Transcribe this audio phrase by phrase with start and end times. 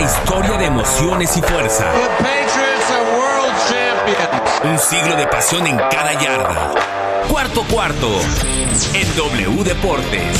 [0.00, 1.92] historia de emociones y fuerza.
[4.64, 6.74] Un siglo de pasión en cada yarda.
[7.30, 8.08] Cuarto cuarto
[8.94, 10.36] en W Deportes.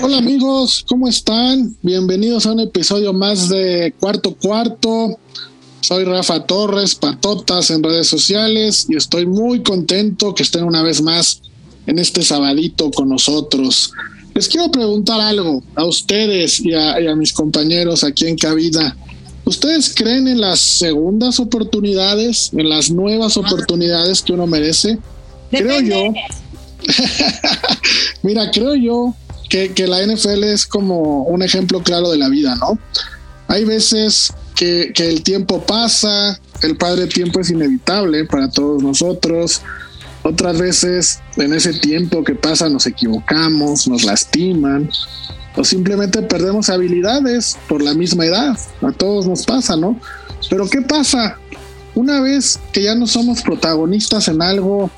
[0.00, 1.76] Hola amigos, ¿cómo están?
[1.82, 5.18] Bienvenidos a un episodio más de Cuarto Cuarto.
[5.80, 11.02] Soy Rafa Torres, Patotas en redes sociales y estoy muy contento que estén una vez
[11.02, 11.42] más
[11.86, 13.92] en este sabadito con nosotros.
[14.36, 18.94] Les quiero preguntar algo a ustedes y a, mis compañeros aquí en cabina.
[19.46, 24.98] ¿Ustedes creen en las segundas oportunidades, en las nuevas oportunidades que uno merece?
[25.50, 26.12] Creo yo.
[28.22, 29.14] Mira, creo yo
[29.48, 32.78] que, que, la NFL es como un ejemplo claro de la vida, ¿no?
[33.48, 39.62] Hay veces que, que el tiempo pasa, el padre tiempo es inevitable para todos nosotros.
[40.28, 44.90] Otras veces en ese tiempo que pasa nos equivocamos, nos lastiman
[45.54, 48.58] o simplemente perdemos habilidades por la misma edad.
[48.82, 50.00] A todos nos pasa, ¿no?
[50.50, 51.38] Pero ¿qué pasa?
[51.94, 54.90] Una vez que ya no somos protagonistas en algo,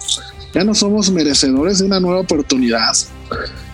[0.54, 2.96] ya no somos merecedores de una nueva oportunidad.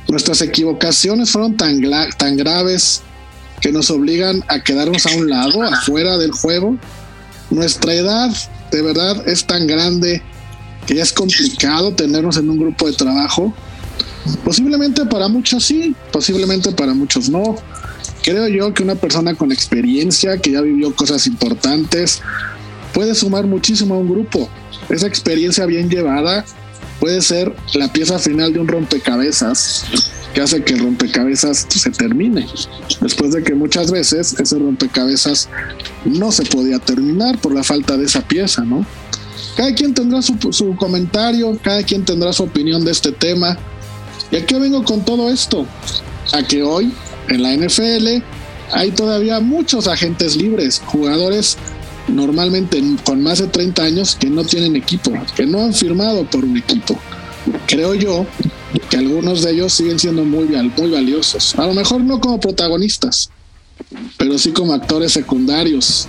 [0.08, 1.80] Nuestras equivocaciones fueron tan,
[2.18, 3.02] tan graves
[3.60, 6.76] que nos obligan a quedarnos a un lado, afuera del juego.
[7.50, 8.30] Nuestra edad
[8.72, 10.20] de verdad es tan grande
[10.86, 13.54] que es complicado tenernos en un grupo de trabajo.
[14.44, 17.56] Posiblemente para muchos sí, posiblemente para muchos no.
[18.22, 22.22] Creo yo que una persona con experiencia, que ya vivió cosas importantes,
[22.94, 24.48] puede sumar muchísimo a un grupo.
[24.88, 26.44] Esa experiencia bien llevada
[27.00, 29.84] puede ser la pieza final de un rompecabezas
[30.32, 32.46] que hace que el rompecabezas se termine.
[33.00, 35.48] Después de que muchas veces ese rompecabezas
[36.04, 38.84] no se podía terminar por la falta de esa pieza, ¿no?
[39.56, 43.56] Cada quien tendrá su, comentario, cada quien tendrá su opinión de este tema.
[44.30, 45.66] ¿Y a qué vengo con todo esto?
[46.32, 46.92] A que hoy
[47.28, 48.22] en la NFL
[48.72, 51.56] hay todavía muchos agentes libres, jugadores
[52.08, 56.44] normalmente con más de 30 años que no tienen equipo, que no han firmado por
[56.44, 56.98] un equipo.
[57.66, 58.26] Creo yo
[58.90, 61.54] que algunos de ellos siguen siendo muy, muy valiosos.
[61.56, 63.30] A lo mejor no como protagonistas,
[64.18, 66.08] pero sí como actores secundarios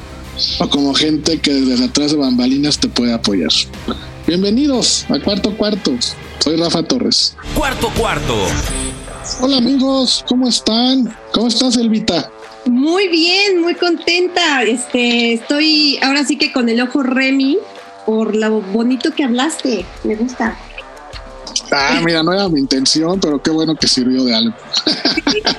[0.59, 3.51] o como gente que desde atrás de bambalinas te puede apoyar.
[4.27, 5.91] Bienvenidos a Cuarto Cuarto.
[6.39, 7.35] Soy Rafa Torres.
[7.55, 8.35] Cuarto Cuarto.
[9.41, 11.15] Hola amigos, ¿cómo están?
[11.31, 12.31] ¿Cómo estás, Elvita?
[12.65, 14.63] Muy bien, muy contenta.
[14.63, 17.57] Este, estoy ahora sí que con el ojo Remy
[18.05, 19.85] por lo bonito que hablaste.
[20.03, 20.57] Me gusta.
[21.77, 24.55] Ah, mira, no era mi intención, pero qué bueno que sirvió de algo.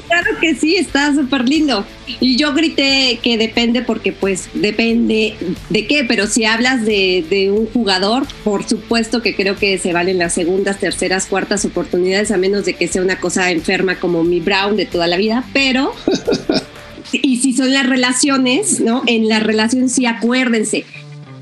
[0.09, 1.85] claro que sí, está súper lindo.
[2.21, 5.37] Y yo grité que depende porque pues depende
[5.69, 9.93] de qué, pero si hablas de, de, un jugador, por supuesto que creo que se
[9.93, 14.25] valen las segundas, terceras, cuartas oportunidades, a menos de que sea una cosa enferma como
[14.25, 15.93] mi Brown de toda la vida, pero...
[17.13, 19.03] y si son las relaciones, ¿no?
[19.07, 20.87] En las relaciones sí acuérdense,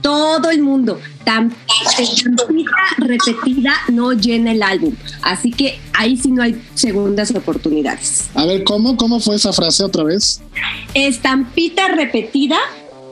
[0.04, 1.00] todo el mundo.
[1.25, 1.50] Tan,
[1.98, 4.94] estampita repetida no llena el álbum.
[5.22, 8.25] Así que ahí sí no hay segundas oportunidades.
[8.34, 10.43] A ver, ¿cómo, cómo fue esa frase otra vez?
[10.93, 12.59] Estampita repetida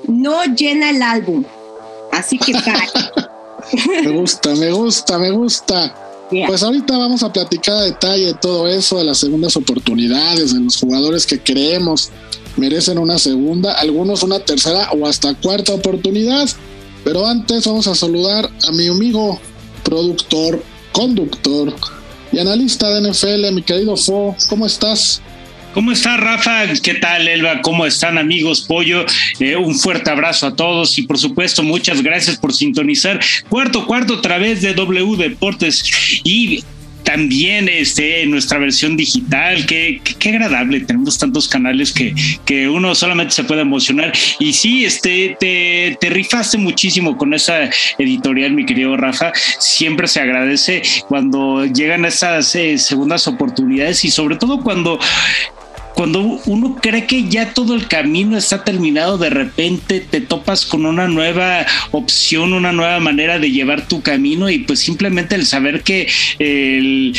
[0.07, 1.45] no llena el álbum.
[2.13, 2.53] Así que
[4.05, 5.97] me gusta, me gusta, me gusta.
[6.47, 10.61] Pues ahorita vamos a platicar a detalle de todo eso, de las segundas oportunidades, de
[10.61, 12.11] los jugadores que creemos
[12.57, 16.49] merecen una segunda, algunos una tercera o hasta cuarta oportunidad.
[17.05, 19.41] Pero antes vamos a saludar a mi amigo,
[19.83, 21.75] productor, conductor
[22.33, 24.37] y analista de NFL, mi querido Fo.
[24.49, 25.21] ¿Cómo estás?
[25.75, 26.67] ¿Cómo está Rafa?
[26.83, 27.63] ¿Qué tal Elba?
[27.63, 29.07] ¿Cómo están amigos Pollo?
[29.41, 34.15] Eh, un fuerte abrazo a todos y por supuesto muchas gracias por sintonizar cuarto cuarto
[34.15, 35.83] a través de W Deportes
[36.25, 36.63] y
[37.13, 42.15] también este, nuestra versión digital, qué, qué, agradable, tenemos tantos canales que,
[42.47, 44.15] que, uno solamente se puede emocionar.
[44.39, 47.69] Y sí, este, te, te rifaste muchísimo con esa
[47.99, 49.31] editorial, mi querido Rafa.
[49.59, 54.99] Siempre se agradece cuando llegan esas eh, segundas oportunidades y sobre todo cuando
[56.03, 60.85] cuando uno cree que ya todo el camino está terminado, de repente te topas con
[60.85, 65.85] una nueva opción, una nueva manera de llevar tu camino y pues simplemente el saber
[65.85, 66.09] que
[66.41, 67.17] el,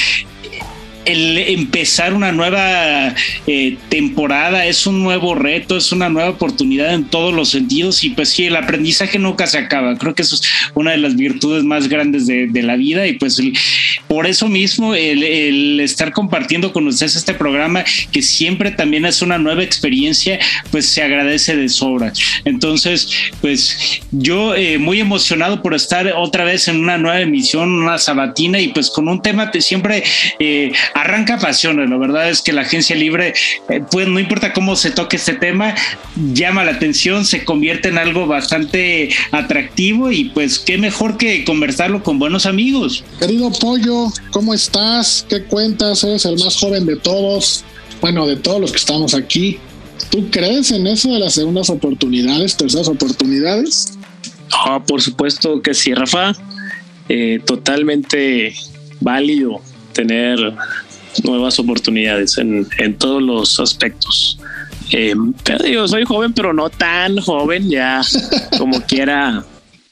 [1.05, 3.13] el empezar una nueva
[3.47, 8.11] eh, temporada es un nuevo reto, es una nueva oportunidad en todos los sentidos y
[8.11, 9.97] pues sí, el aprendizaje nunca se acaba.
[9.97, 10.41] Creo que eso es
[10.73, 13.41] una de las virtudes más grandes de, la vida y pues
[14.07, 19.37] por eso mismo el, estar compartiendo con ustedes este programa que siempre también es una
[19.37, 20.39] nueva experiencia,
[20.71, 22.13] pues se agradece de sobra.
[22.45, 23.09] Entonces,
[23.41, 28.61] pues yo eh, muy emocionado por estar otra vez en una nueva emisión, una sabatina
[28.61, 30.03] y pues con un tema que siempre...
[30.39, 31.89] Eh, arranca pasiones.
[31.89, 33.33] La verdad es que la agencia libre,
[33.69, 35.75] eh, pues no importa cómo se toque este tema,
[36.33, 42.03] llama la atención, se convierte en algo bastante atractivo y pues qué mejor que conversarlo
[42.03, 43.03] con buenos amigos.
[43.19, 45.25] Querido Pollo, ¿cómo estás?
[45.29, 46.03] ¿Qué cuentas?
[46.03, 47.63] Eres el más joven de todos,
[48.01, 49.59] bueno, de todos los que estamos aquí.
[50.09, 53.97] ¿Tú crees en eso de las segundas oportunidades, terceras oportunidades?
[54.65, 56.33] Oh, por supuesto que sí, Rafa.
[57.09, 58.55] Eh, totalmente
[59.01, 59.61] válido
[59.93, 60.39] tener
[61.23, 62.67] nuevas oportunidades en,
[62.97, 64.39] todos los aspectos.
[64.91, 68.01] Eh, pero digo, soy joven, pero no tan joven, ya
[68.57, 69.43] como quiera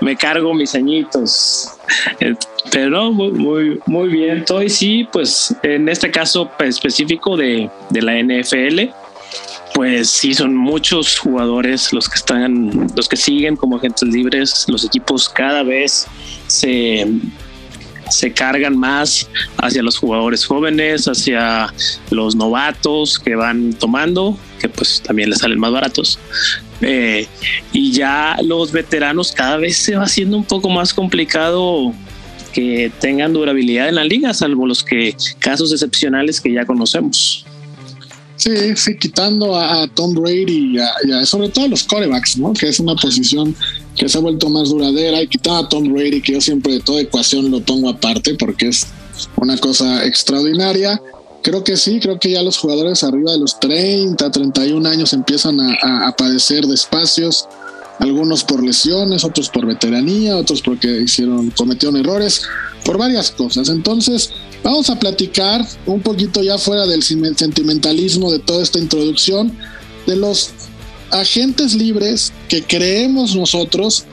[0.01, 1.69] me cargo mis añitos.
[2.19, 2.33] Eh,
[2.71, 4.39] pero muy, muy, muy bien.
[4.39, 8.91] Estoy sí, pues en este caso específico de, de la NFL,
[9.73, 14.65] pues sí, son muchos jugadores los que están, los que siguen como agentes libres.
[14.67, 16.07] Los equipos cada vez
[16.47, 17.07] se,
[18.11, 19.27] se cargan más
[19.57, 21.73] hacia los jugadores jóvenes, hacia
[22.09, 26.19] los novatos que van tomando, que pues también les salen más baratos.
[26.81, 27.27] Eh,
[27.71, 31.93] y ya los veteranos cada vez se va haciendo un poco más complicado
[32.53, 37.45] que tengan durabilidad en la liga, salvo los que casos excepcionales que ya conocemos.
[38.41, 42.53] Sí, sí, quitando a, Tom Brady y, a, sobre todo a los corebacks, ¿no?
[42.53, 43.55] Que es una posición
[43.95, 46.79] que se ha vuelto más duradera y quitando a Tom Brady, que yo siempre de
[46.79, 48.87] toda ecuación lo pongo aparte porque es
[49.35, 50.99] una cosa extraordinaria.
[51.43, 55.59] Creo que sí, creo que ya los jugadores arriba de los 30, 31 años empiezan
[55.61, 57.47] a, padecer de espacios,
[57.99, 62.41] algunos por lesiones, otros por veteranía, otros porque hicieron, cometieron errores,
[62.83, 63.69] por varias cosas.
[63.69, 64.31] Entonces,
[64.63, 69.57] Vamos a platicar un poquito ya fuera del sentimentalismo de toda esta introducción
[70.05, 70.51] de los
[71.09, 74.05] agentes libres que creemos nosotros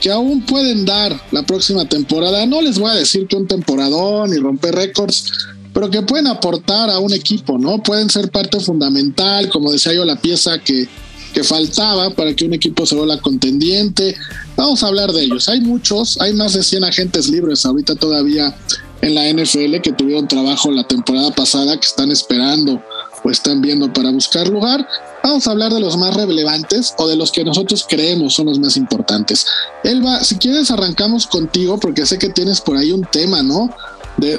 [0.00, 2.46] que aún pueden dar la próxima temporada.
[2.46, 5.32] No les voy a decir que un temporadón y romper récords,
[5.72, 7.82] pero que pueden aportar a un equipo, ¿no?
[7.82, 10.86] Pueden ser parte fundamental, como decía yo, la pieza que,
[11.36, 14.16] que faltaba para que un equipo se vuelva contendiente.
[14.56, 15.50] Vamos a hablar de ellos.
[15.50, 18.56] Hay muchos, hay más de 100 agentes libres ahorita todavía
[19.02, 22.82] en la NFL que tuvieron trabajo la temporada pasada, que están esperando
[23.22, 24.88] o están viendo para buscar lugar.
[25.22, 28.58] Vamos a hablar de los más relevantes o de los que nosotros creemos son los
[28.58, 29.46] más importantes.
[29.84, 33.68] Elba, si quieres arrancamos contigo porque sé que tienes por ahí un tema, ¿no?
[34.16, 34.38] De,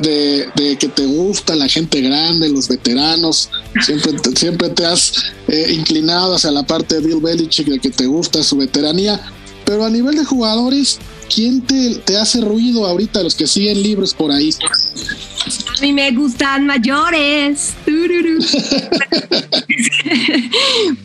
[0.55, 3.49] de, que te gusta la gente grande, los veteranos,
[3.85, 5.13] siempre, siempre te has
[5.47, 9.21] eh, inclinado hacia la parte de Bill Belichick, de que te gusta su veteranía,
[9.65, 10.97] pero a nivel de jugadores,
[11.33, 14.51] ¿quién te, te hace ruido ahorita, los que siguen libres por ahí?
[15.77, 17.75] A mí me gustan mayores.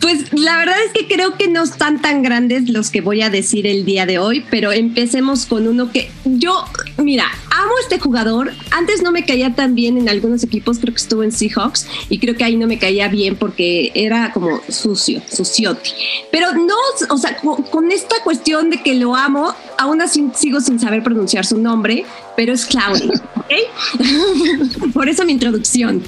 [0.00, 3.30] pues la verdad es que creo que no están tan grandes los que voy a
[3.30, 6.64] decir el día de hoy, pero empecemos con uno que yo,
[6.96, 8.52] mira, amo este jugador.
[8.70, 12.18] Antes no me caía tan bien en algunos equipos, creo que estuvo en Seahawks y
[12.18, 15.90] creo que ahí no me caía bien porque era como sucio, suciote.
[16.30, 16.74] Pero no,
[17.10, 21.44] o sea, con esta cuestión de que lo amo, aún así sigo sin saber pronunciar
[21.44, 22.04] su nombre,
[22.36, 24.92] pero es Clowney, ¿ok?
[24.92, 26.02] Por eso mi introducción.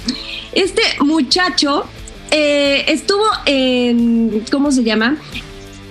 [0.53, 1.85] Este muchacho
[2.31, 5.17] eh, estuvo en, ¿cómo se llama?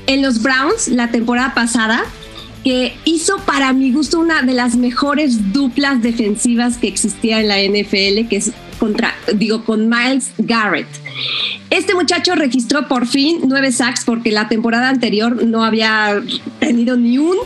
[0.07, 2.05] En los Browns la temporada pasada,
[2.65, 7.59] que hizo para mi gusto una de las mejores duplas defensivas que existía en la
[7.59, 10.89] NFL, que es contra, digo, con Miles Garrett.
[11.71, 16.23] Este muchacho registró por fin nueve sacks porque la temporada anterior no había
[16.59, 17.37] tenido ni un,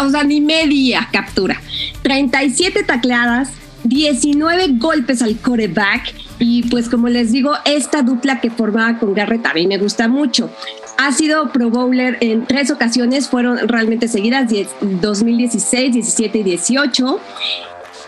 [0.00, 1.60] o sea, ni media captura.
[2.02, 3.50] 37 tacleadas,
[3.84, 9.44] 19 golpes al coreback y pues como les digo, esta dupla que formaba con Garrett
[9.44, 10.50] a mí me gusta mucho.
[10.96, 17.20] Ha sido Pro Bowler en tres ocasiones, fueron realmente seguidas, 2016, 17 y 18.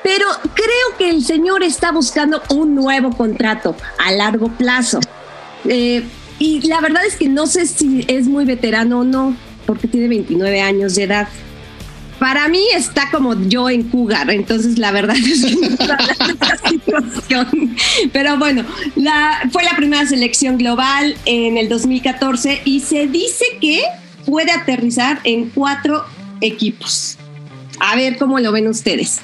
[0.02, 4.98] Pero creo que el señor está buscando un nuevo contrato a largo plazo.
[5.64, 6.02] Eh,
[6.38, 9.36] y la verdad es que no sé si es muy veterano o no,
[9.66, 11.28] porque tiene 29 años de edad.
[12.23, 17.75] Para mí está como yo en Cougar, entonces la verdad es que situación.
[18.12, 18.64] Pero bueno,
[19.50, 23.83] fue la primera selección global en el 2014 y se dice que
[24.25, 26.05] puede aterrizar en cuatro
[26.41, 27.19] equipos.
[27.81, 29.21] A ver cómo lo ven ustedes.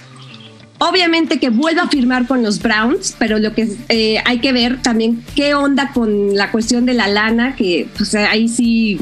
[0.79, 4.83] Obviamente que vuelva a firmar con los Browns, pero lo que eh, hay que ver
[4.83, 8.99] también qué onda con la cuestión de la lana, que pues, ahí sí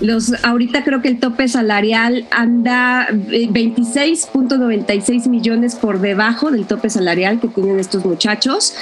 [0.00, 6.90] los, ahorita creo que el tope salarial anda 26.96 eh, millones por debajo del tope
[6.90, 8.74] salarial que tienen estos muchachos.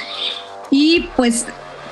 [0.70, 1.46] Y pues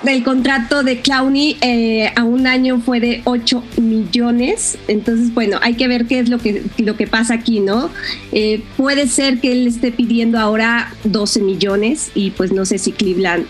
[0.06, 4.78] el contrato de Clowney eh, a un año fue de 8 millones.
[4.88, 7.90] Entonces, bueno, hay que ver qué es lo que, lo que pasa aquí, ¿no?
[8.32, 12.92] Eh, puede ser que él esté pidiendo ahora 12 millones y pues no sé si
[12.92, 13.46] Cleveland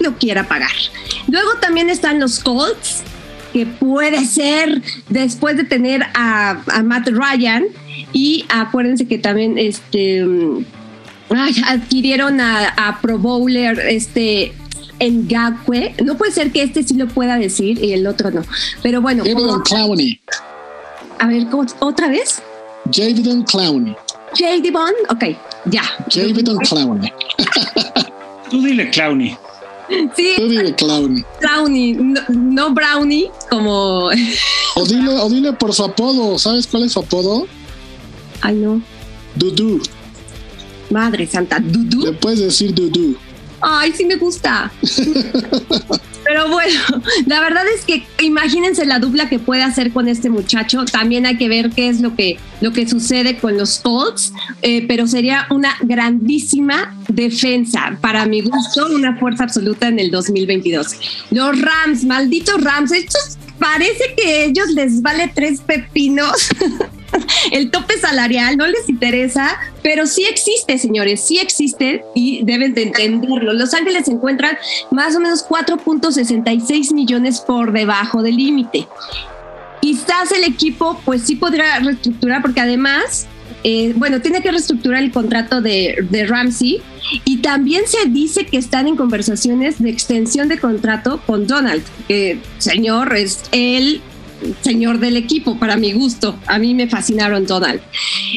[0.00, 0.70] lo quiera pagar.
[1.28, 3.04] Luego también están los Colts,
[3.52, 7.64] que puede ser después de tener a, Matt Ryan
[8.12, 10.24] y acuérdense que también este
[11.66, 14.52] adquirieron a, Pro Bowler este
[15.00, 15.94] Ngakwe.
[16.04, 18.42] No puede ser que este sí lo pueda decir y el otro no.
[18.82, 19.24] Pero bueno.
[19.24, 20.20] Javidon Clowney.
[21.18, 21.46] A ver,
[21.80, 22.42] ¿otra vez?
[22.92, 23.96] Javidon Clowney.
[24.34, 25.24] Javidon, ok,
[25.66, 25.82] ya.
[26.10, 27.12] Javidon Clowney.
[28.50, 29.36] Tú dile Clowney.
[30.16, 30.34] Sí.
[30.36, 31.24] Tú.
[31.40, 31.94] Clowney,
[32.28, 34.10] no, Brownie, como.
[34.74, 36.38] O dile, o dile por su apodo.
[36.38, 37.46] ¿Sabes cuál es su apodo?
[38.40, 38.80] Ay, no.
[39.34, 39.82] Dudu.
[40.90, 42.06] Madre santa, Dudu.
[42.06, 43.16] Le puedes decir Dudu.
[43.60, 44.70] Ay, sí me gusta.
[46.24, 46.80] Pero bueno,
[47.26, 50.84] la verdad es que imagínense la dupla que puede hacer con este muchacho.
[50.84, 54.86] También hay que ver qué es lo que, lo que sucede con los Colts, eh,
[54.86, 57.98] pero sería una grandísima defensa.
[58.00, 61.26] Para mi gusto, una fuerza absoluta en el 2022.
[61.30, 66.48] Los Rams, malditos Rams, estos parece que ellos les vale tres pepinos.
[67.52, 72.82] el tope salarial no les interesa, pero sí existe, señores, sí existe y deben de
[72.82, 73.52] entenderlo.
[73.52, 74.58] Los Ángeles se encuentran
[74.90, 78.88] más o menos 4.66 millones por debajo del límite.
[79.80, 83.28] Quizás el equipo pues sí podrá reestructurar porque además
[83.64, 86.80] eh, bueno, tiene que reestructurar el contrato de, Ramsey
[87.24, 92.38] y también se dice que están en conversaciones de extensión de contrato con Donald, que
[92.58, 94.00] señor es el
[94.62, 96.36] señor del equipo, para mi gusto.
[96.46, 97.80] A mí me fascinaron Donald.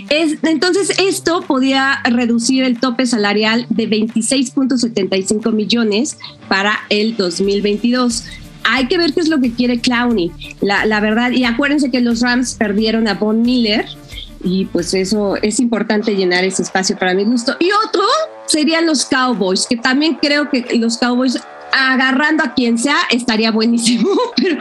[0.09, 6.17] Es, entonces, esto podía reducir el tope salarial de 26.75 millones
[6.47, 8.25] para el 2022
[8.67, 11.29] hay que ver qué es lo que quiere Clowney, la, la, verdad.
[11.29, 13.85] Y acuérdense que los Rams perdieron a Von Miller
[14.45, 17.57] y pues eso es importante llenar ese espacio para mi gusto.
[17.59, 18.03] Y otro
[18.45, 21.39] serían los Cowboys, que también creo que los Cowboys
[21.73, 24.57] agarrando a quien sea estaría buenísimo, pero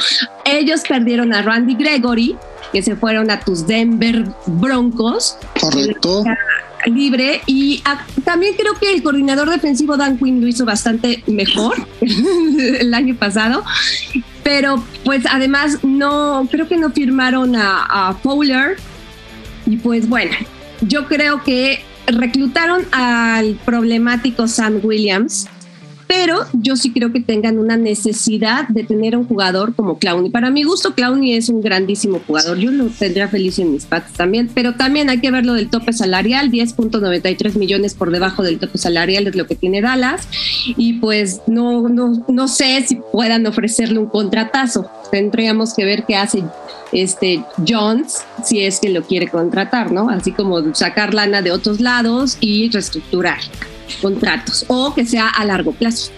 [0.47, 2.35] ellos perdieron a Randy Gregory,
[2.73, 5.37] que se fueron a tus Denver Broncos.
[5.61, 6.25] Correcto.
[6.87, 7.83] Libre y
[8.25, 13.65] también creo que el coordinador defensivo Dan Quinn lo hizo bastante mejor el año pasado,
[14.43, 18.77] pero pues además no, creo que no firmaron a, a Fowler
[19.67, 20.33] y pues bueno,
[20.81, 25.49] yo creo que reclutaron al problemático Sam Williams,
[26.07, 30.31] pero yo sí creo que tengan una necesidad de tener un jugador como Clowney.
[30.31, 32.59] Para mi gusto, Clowney es un grandísimo jugador.
[32.59, 35.71] Yo lo tendría feliz en mis patas también, pero también hay que ver lo del
[35.71, 40.29] tope salarial, 10.93 millones por debajo del tope salarial es lo que tiene Dallas
[40.77, 44.91] y pues no, no, no sé si puedan ofrecerle un contratazo.
[45.11, 46.43] Tendríamos que ver qué hace
[46.93, 50.09] este Jones si es que lo quiere contratar, ¿no?
[50.11, 53.39] Así como sacar lana de otros lados y reestructurar
[54.01, 56.11] contratos o que sea a largo plazo.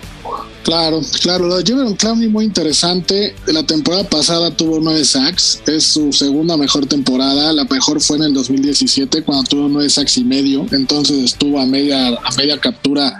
[0.65, 1.47] Claro, claro.
[1.47, 3.37] Lo de Jefferson Clowney muy interesante.
[3.47, 5.61] La temporada pasada tuvo nueve sacks.
[5.67, 7.53] Es su segunda mejor temporada.
[7.53, 10.67] La mejor fue en el 2017 cuando tuvo nueve sacks y medio.
[10.73, 13.17] Entonces estuvo a media, a media captura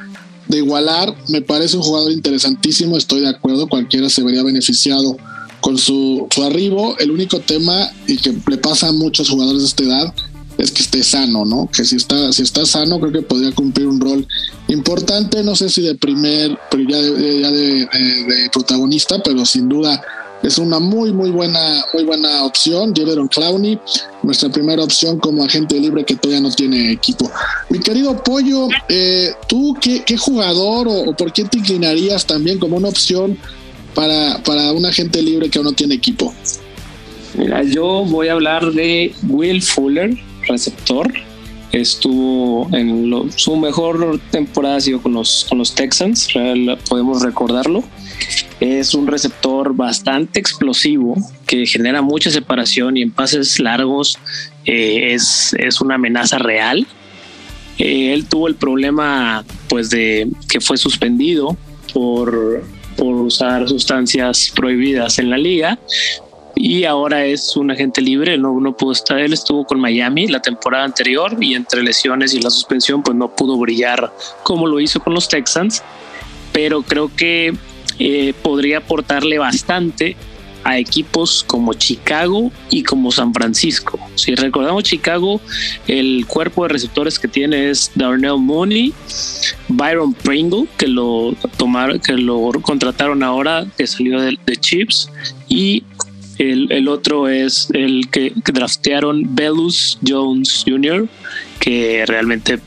[0.49, 1.15] de igualar.
[1.29, 2.97] Me parece un jugador interesantísimo.
[2.97, 3.69] Estoy de acuerdo.
[3.69, 5.17] Cualquiera se vería beneficiado
[5.61, 6.99] con su, su arribo.
[6.99, 10.15] El único tema y que le pasa a muchos jugadores de esta edad
[10.59, 11.69] es que esté sano, ¿no?
[11.71, 14.27] Que si está, si está sano, creo que podría cumplir un rol
[14.69, 17.89] importante, no sé si de primer, pero ya de,
[18.53, 20.03] protagonista, pero sin duda
[20.43, 22.95] es una muy, muy buena, muy buena opción.
[22.95, 23.79] Jeveron Clowney,
[24.23, 27.31] nuestra primera opción como agente libre que todavía no tiene equipo.
[27.69, 32.89] Mi querido Pollo, eh, ¿tú qué, jugador o, por qué te inclinarías también como una
[32.89, 33.37] opción
[33.95, 36.33] para, para un agente libre que aún no tiene equipo?
[37.35, 40.17] Mira, yo voy a hablar de Will Fuller,
[40.49, 41.13] receptor.
[41.73, 46.29] Estuvo en su mejor temporada ha sido con los, con los Texans,
[46.89, 47.85] podemos recordarlo.
[48.61, 54.19] Es un receptor bastante explosivo que genera mucha separación y en pases largos
[54.65, 56.87] eh, es, es, una amenaza real.
[57.79, 61.59] Eh, él tuvo el problema pues de que fue suspendido
[61.93, 62.65] por,
[62.97, 65.79] por usar sustancias prohibidas en la liga,
[66.59, 70.85] y ahora es un agente libre, no, pudo estar, él estuvo con Miami la temporada
[70.85, 74.11] anterior y entre lesiones y la suspensión pues no pudo brillar
[74.43, 75.83] como lo hizo con los Texans,
[76.53, 77.55] pero creo que
[77.99, 80.17] eh, podría aportarle bastante
[80.65, 84.01] a equipos como Chicago y como San Francisco.
[84.17, 85.41] Si recordamos Chicago,
[85.87, 88.93] el cuerpo de receptores que tiene es Darnell Mooney,
[89.69, 91.37] Byron Pringle, que lo
[92.05, 95.09] que lo contrataron ahora, que salió de, de Chips,
[95.47, 95.85] y
[96.39, 101.09] el, otro es el que, draftearon Belus Jones Jr.,
[101.61, 102.61] que realmente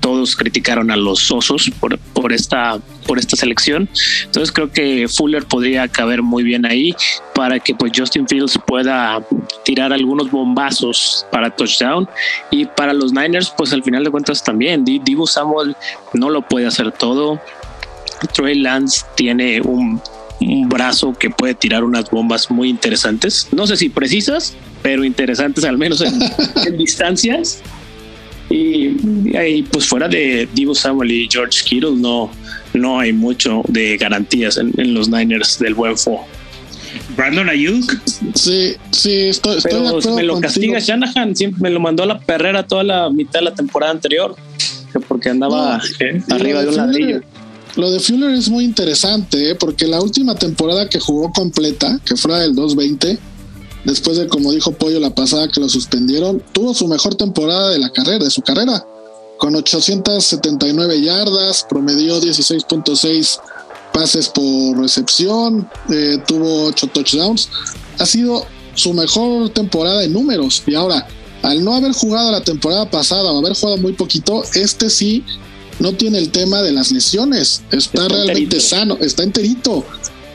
[0.00, 3.88] todos criticaron a los osos por, por, esta, por esta selección.
[4.24, 6.94] Entonces creo que Fuller podría caber muy bien ahí
[7.34, 9.22] para que pues Justin Fields pueda
[9.64, 12.08] tirar algunos bombazos para touchdown
[12.50, 15.76] y para los Niners pues al final de cuentas también Divo Samuel
[16.14, 17.40] no lo puede hacer todo.
[18.34, 20.00] Trey Lance tiene un,
[20.40, 23.48] un brazo que puede tirar unas bombas muy interesantes.
[23.52, 26.14] No sé si precisas, pero interesantes al menos en,
[26.66, 27.60] en distancias.
[28.50, 32.30] Y, ahí, pues fuera de Divo Samuel y George Kittle, no,
[32.72, 36.24] no hay mucho de garantías en, en los Niners del buen fo.
[37.16, 38.00] Brandon Ayuk.
[38.34, 42.18] Sí, sí, estoy, estoy Pero me lo castiga Shanahan, siempre me lo mandó a la
[42.20, 44.36] perrera toda la mitad de la temporada anterior,
[45.06, 47.20] porque andaba no, arriba de un ladrillo.
[47.78, 49.54] Lo de Fuller es muy interesante, ¿eh?
[49.54, 53.16] porque la última temporada que jugó completa, que fue la del 220,
[53.84, 57.78] después de como dijo Pollo la pasada que lo suspendieron, tuvo su mejor temporada de
[57.78, 58.84] la carrera, de su carrera,
[59.36, 63.38] con 879 yardas, promedió 16.6
[63.92, 67.48] pases por recepción, eh, tuvo 8 touchdowns,
[68.00, 68.44] ha sido
[68.74, 71.06] su mejor temporada en números y ahora
[71.42, 75.24] al no haber jugado la temporada pasada o haber jugado muy poquito, este sí
[75.78, 78.60] no tiene el tema de las lesiones, está, está realmente enterito.
[78.60, 79.84] sano, está enterito.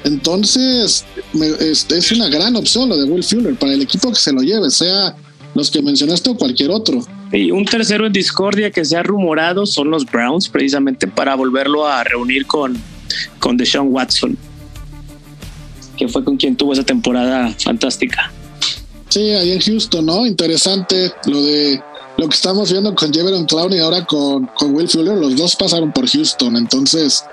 [0.04, 4.20] Entonces, me, es, es, una gran opción lo de Will Fuller para el equipo que
[4.20, 5.16] se lo lleve, sea
[5.56, 7.06] los que mencionaste o cualquier otro.
[7.32, 11.88] Y un tercero en discordia que se ha rumorado son los Browns, precisamente para volverlo
[11.88, 12.78] a reunir con,
[13.40, 14.38] con Deshaun Watson,
[15.98, 18.32] que fue con quien tuvo esa temporada fantástica.
[19.10, 20.26] Sí, ahí en Houston, ¿no?
[20.26, 21.80] Interesante lo de
[22.18, 25.92] lo que estamos viendo con Jeveron Clown y ahora con, Will Fuller, los dos pasaron
[25.92, 27.24] por Houston, entonces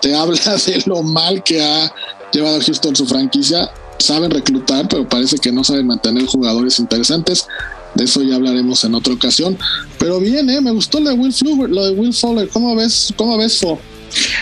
[0.00, 1.92] te habla de lo mal que ha
[2.32, 3.70] llevado Houston su franquicia.
[3.98, 7.48] Saben reclutar, pero parece que no saben mantener jugadores interesantes.
[7.94, 9.58] De eso ya hablaremos en otra ocasión.
[9.98, 10.60] Pero bien, ¿eh?
[10.60, 11.68] me gustó lo de Will Fuller.
[11.68, 12.48] Lo de Will Fuller.
[12.50, 13.12] ¿Cómo ves?
[13.16, 13.80] ¿Cómo ves, Fo?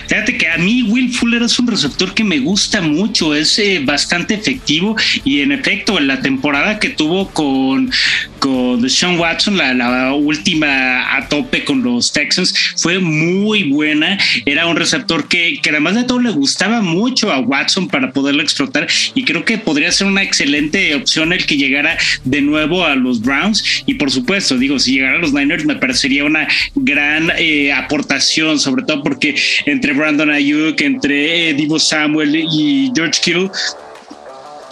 [0.07, 3.81] Fíjate que a mí Will Fuller es un receptor que me gusta mucho, es eh,
[3.85, 7.91] bastante efectivo y en efecto en la temporada que tuvo con,
[8.39, 14.19] con Sean Watson, la, última a tope con los Texans, fue muy buena.
[14.45, 18.43] Era un receptor que, que además de todo le gustaba mucho a Watson para poderlo
[18.43, 22.95] explotar y creo que podría ser una excelente opción el que llegara de nuevo a
[22.95, 27.33] los Browns y por supuesto, digo, si llegara a los Niners me parecería una gran
[27.37, 29.35] eh, aportación, sobre todo porque
[29.67, 33.51] entre Brandon Ayuk, entre eh, Divo Samuel y George Kittle,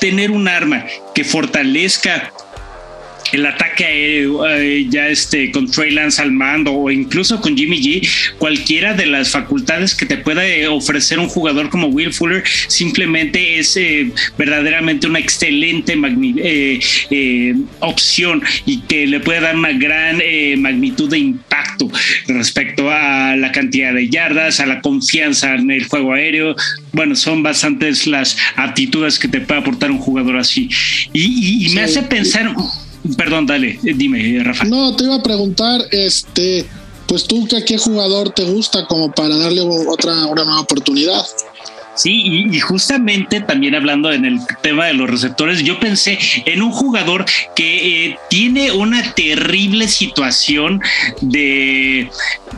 [0.00, 0.84] tener un arma
[1.14, 2.32] que fortalezca
[3.34, 7.80] el ataque aéreo, eh, ya este con Trey Lance al mando o incluso con Jimmy
[7.80, 13.58] G, cualquiera de las facultades que te pueda ofrecer un jugador como Will Fuller simplemente
[13.58, 15.94] es eh, verdaderamente una excelente
[16.38, 21.90] eh, eh, opción y que le puede dar una gran eh, magnitud de impacto
[22.28, 26.54] respecto a la cantidad de yardas, a la confianza en el juego aéreo.
[26.92, 30.68] Bueno, son bastantes las aptitudes que te puede aportar un jugador así.
[31.12, 31.98] Y, y, y me sí.
[31.98, 32.54] hace pensar
[33.16, 34.64] Perdón, dale, dime, Rafa.
[34.64, 36.64] No, te iba a preguntar, este,
[37.06, 41.22] pues tú, ¿qué, qué jugador te gusta como para darle otra, una nueva oportunidad?
[41.94, 46.60] Sí, y, y, justamente también hablando en el tema de los receptores, yo pensé en
[46.60, 50.80] un jugador que eh, tiene una terrible situación
[51.20, 52.10] de,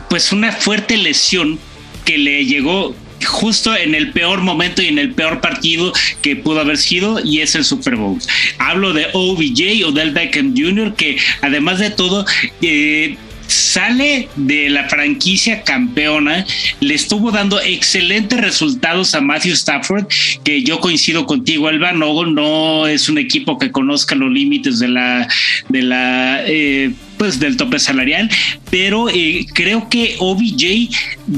[0.09, 1.59] pues, una fuerte lesión
[2.03, 6.59] que le llegó justo en el peor momento y en el peor partido que pudo
[6.59, 8.19] haber sido y es el Super Bowl.
[8.57, 10.93] Hablo de OBJ o del Beckham Jr.
[10.95, 12.25] que además de todo
[12.61, 16.45] eh, sale de la franquicia campeona,
[16.79, 20.07] le estuvo dando excelentes resultados a Matthew Stafford,
[20.43, 24.89] que yo coincido contigo, Alba, no, no es un equipo que conozca los límites de
[24.89, 25.27] la,
[25.69, 28.29] de la eh, pues del tope salarial,
[28.69, 30.89] pero eh, creo que OBJ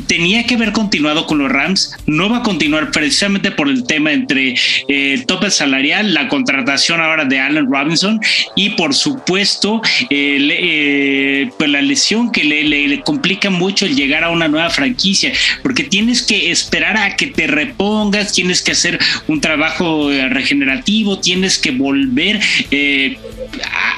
[0.07, 4.11] tenía que haber continuado con los Rams, no va a continuar precisamente por el tema
[4.11, 4.49] entre
[4.87, 8.19] eh, el tope salarial, la contratación ahora de Allen Robinson
[8.55, 14.23] y por supuesto eh, pues la lesión que le, le, le, complica mucho el llegar
[14.23, 15.31] a una nueva franquicia,
[15.63, 21.57] porque tienes que esperar a que te repongas, tienes que hacer un trabajo regenerativo, tienes
[21.57, 22.39] que volver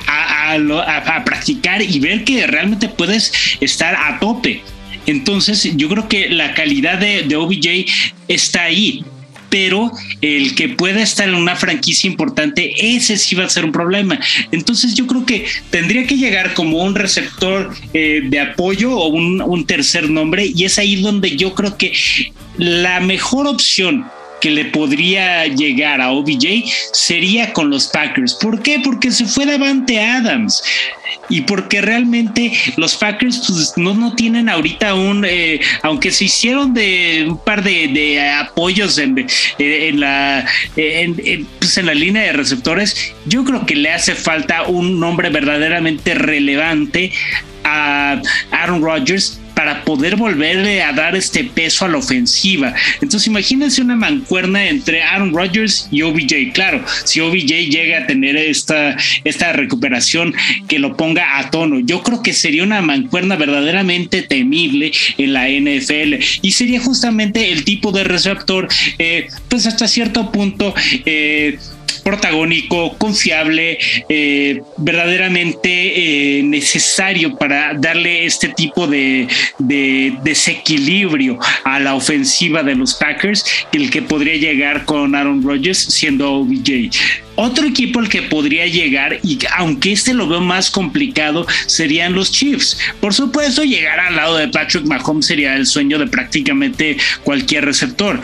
[0.07, 4.61] a, practicar y ver que realmente puedes estar a tope.
[5.05, 7.85] Entonces, yo creo que la calidad de, de OBJ
[8.27, 9.03] está ahí.
[9.49, 13.73] pero el que pueda estar en una franquicia importante, ese sí va a ser un
[13.73, 14.17] problema.
[14.53, 19.41] Entonces yo creo que tendría que llegar como un receptor eh, de apoyo o un,
[19.41, 21.91] un tercer nombre y es ahí donde yo creo que
[22.57, 24.05] la mejor opción
[24.41, 28.33] que le podría llegar a OBJ sería con los Packers.
[28.35, 28.81] ¿Por qué?
[28.83, 30.61] Porque se fue Davante Adams
[31.29, 36.73] y porque realmente los Packers pues, no, no tienen ahorita un, eh, aunque se hicieron
[36.73, 39.25] de un par de, apoyos en,
[39.57, 40.45] en la,
[41.59, 46.13] pues, en la línea de receptores, yo creo que le hace falta un nombre verdaderamente
[46.13, 47.11] relevante
[47.63, 52.73] a Aaron Rodgers para poder volverle a dar este peso a la ofensiva.
[53.01, 56.53] Entonces imagínense una mancuerna entre Aaron Rodgers y OBJ.
[56.53, 60.33] Claro, si OBJ llega a tener esta, esta recuperación
[60.67, 65.47] que lo ponga a tono, yo creo que sería una mancuerna verdaderamente temible en la
[65.49, 70.73] NFL y sería justamente el tipo de receptor, eh, pues hasta cierto punto,
[71.05, 71.59] eh,
[72.03, 73.77] protagónico, confiable,
[74.09, 79.27] eh, verdaderamente eh, necesario para darle este tipo de,
[80.23, 86.33] desequilibrio a la ofensiva de los Packers, el que podría llegar con Aaron Rodgers siendo
[86.33, 86.91] OBJ.
[87.35, 92.31] Otro equipo al que podría llegar, y aunque este lo veo más complicado, serían los
[92.31, 92.77] Chiefs.
[92.99, 98.21] Por supuesto, llegar al lado de Patrick Mahomes sería el sueño de prácticamente cualquier receptor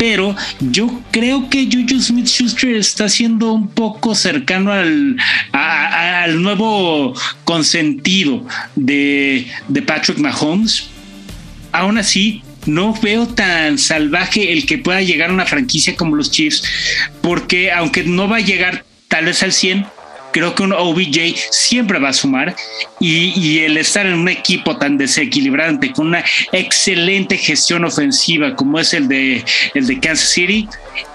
[0.00, 5.18] pero yo creo que Juju Smith Schuster está siendo un poco cercano al,
[5.52, 7.12] al nuevo
[7.44, 10.88] consentido de, de Patrick Mahomes.
[11.72, 16.30] Aún así, no veo tan salvaje el que pueda llegar a una franquicia como los
[16.30, 16.62] Chiefs,
[17.20, 19.84] porque aunque no va a llegar tal vez al 100,
[20.32, 22.54] creo que un OBJ siempre va a sumar
[22.98, 28.94] y, el estar en un equipo tan desequilibrante con una excelente gestión ofensiva como es
[28.94, 30.68] el de, el de Kansas City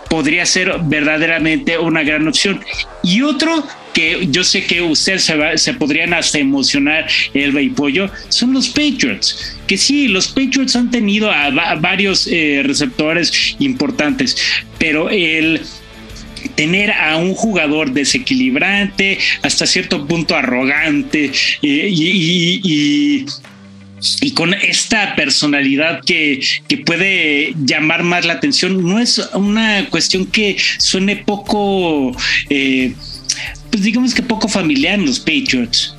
[0.09, 2.63] podría ser verdaderamente una gran opción.
[3.03, 8.09] Y otro que yo sé que ustedes se, se podrían hasta emocionar, el y Pollo,
[8.29, 9.57] son los Patriots.
[9.67, 11.49] Que sí, los Patriots han tenido a,
[11.79, 14.37] varios eh, receptores importantes,
[14.77, 15.61] pero el
[16.55, 23.25] tener a un jugador desequilibrante, hasta cierto punto arrogante y,
[24.33, 26.39] con esta personalidad que,
[26.85, 32.15] puede llamar más la atención, no es una cuestión que suene poco,
[32.49, 32.93] eh,
[33.71, 35.95] pues digamos que poco familiar en los Patriots.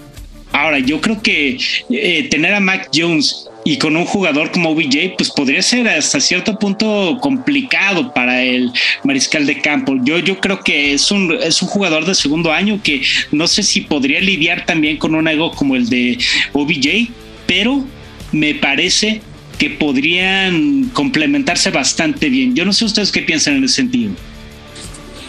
[0.52, 1.58] Ahora, yo creo que
[1.90, 6.20] eh, tener a Mac Jones y con un jugador como OBJ, pues podría ser hasta
[6.20, 8.70] cierto punto complicado para el
[9.02, 9.96] mariscal de campo.
[10.04, 13.02] Yo, yo creo que es un, es un jugador de segundo año que
[13.32, 16.16] no sé si podría lidiar también con un ego como el de
[16.52, 17.10] OBJ,
[17.48, 17.84] pero
[18.30, 19.20] me parece
[19.58, 22.54] que podrían complementarse bastante bien.
[22.54, 24.12] Yo no sé ustedes qué piensan en ese sentido.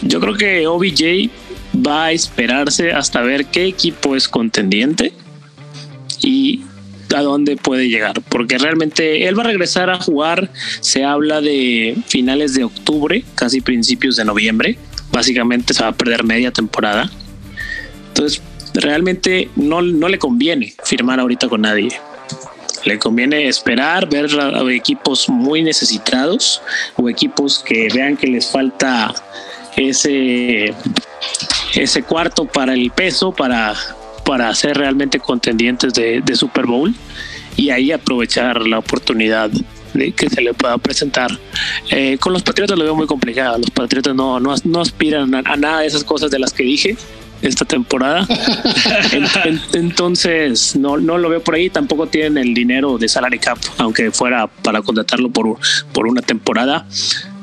[0.02, 1.28] Yo creo que OBJ
[1.84, 5.12] va a esperarse hasta ver qué equipo es contendiente
[6.22, 6.60] y
[7.14, 11.96] a dónde puede llegar, porque realmente él va a regresar a jugar, se habla de
[12.06, 14.78] finales de octubre, casi principios de noviembre,
[15.10, 17.10] básicamente se va a perder media temporada.
[18.08, 18.42] Entonces,
[18.74, 21.88] realmente no, no le conviene firmar ahorita con nadie.
[22.84, 24.30] Le conviene esperar, ver
[24.70, 26.62] equipos muy necesitados
[26.96, 29.14] o equipos que vean que les falta
[29.76, 30.72] ese,
[31.74, 33.74] ese cuarto para el peso, para
[34.28, 36.94] para ser realmente contendientes de, Super Bowl
[37.56, 39.48] y ahí aprovechar la oportunidad
[39.94, 41.30] de que se le pueda presentar.
[41.90, 43.56] Eh, con los Patriotas lo veo muy complicado.
[43.56, 46.94] Los Patriotas no, no, aspiran a, nada de esas cosas de las que dije
[47.40, 48.28] esta temporada.
[49.72, 51.70] entonces, no, no lo veo por ahí.
[51.70, 55.56] Tampoco tienen el dinero de salary cap, aunque fuera para contratarlo por,
[55.94, 56.86] por una temporada.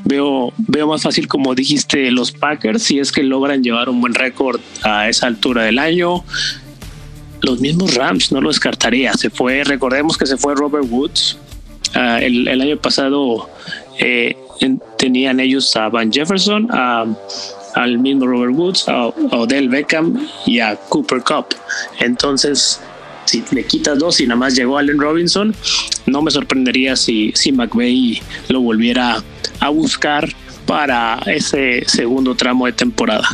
[0.03, 4.13] Veo, veo más fácil, como dijiste, los Packers, si es que logran llevar un buen
[4.13, 6.23] récord a esa altura del año
[7.45, 9.13] los mismos Rams, no lo descartaría.
[9.13, 11.37] Se fue, recordemos que se fue Robert Woods.
[11.93, 13.49] Ah, el, año pasado
[13.99, 14.35] eh,
[14.97, 17.05] tenían ellos a Van Jefferson, a,
[17.75, 21.55] al mismo Robert Woods, a, Odell Beckham y a Cooper Cup.
[21.99, 22.81] Entonces,
[23.25, 25.55] si le quitas dos y nada más llegó Allen Robinson,
[26.05, 29.23] no me sorprendería si, si McVeigh lo volviera
[29.59, 30.29] a buscar
[30.65, 33.27] para ese segundo tramo de temporada.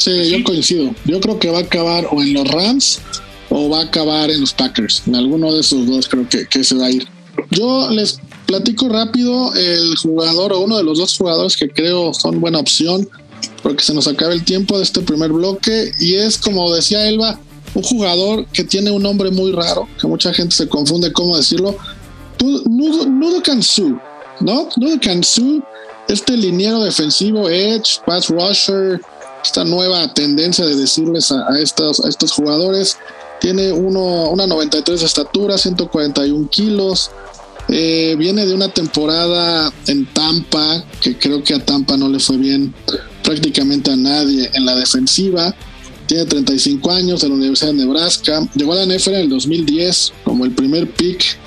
[0.00, 0.94] Sí, yo coincido.
[1.04, 3.00] Yo creo que va a acabar o en los Rams
[3.50, 5.02] o va a acabar en los Packers.
[5.06, 7.06] En alguno de esos dos creo que, que se va a ir.
[7.50, 12.40] Yo les platico rápido el jugador o uno de los dos jugadores que creo son
[12.40, 13.06] buena opción
[13.62, 17.38] porque se nos acaba el tiempo de este primer bloque y es como decía Elba,
[17.74, 21.76] un jugador que tiene un nombre muy raro, que mucha gente se confunde cómo decirlo.
[22.40, 23.98] Nudo, Nudo Kansu,
[24.40, 24.68] ¿no?
[24.78, 25.62] Nudo Kansu
[26.08, 29.00] este liniero defensivo, edge, pass rusher,
[29.42, 32.98] esta nueva tendencia de decirles a, estos, jugadores,
[33.40, 37.10] tiene uno, una 93 de estatura, 141 kilos.
[37.68, 42.36] Eh, viene de una temporada en Tampa, que creo que a Tampa no le fue
[42.36, 42.74] bien
[43.22, 45.54] prácticamente a nadie en la defensiva.
[46.06, 48.48] Tiene 35 años de la Universidad de Nebraska.
[48.56, 51.38] Llegó a la NFL en el 2010 como el primer pick.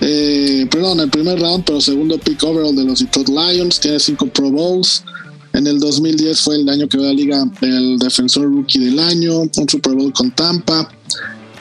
[0.00, 3.78] Eh, perdón, el primer round, pero segundo pick overall de los Detroit Lions.
[3.78, 5.04] Tiene 5 Pro Bowls.
[5.52, 9.40] En el 2010 fue el año que dio la liga el defensor rookie del año,
[9.40, 10.88] un Super Bowl con Tampa.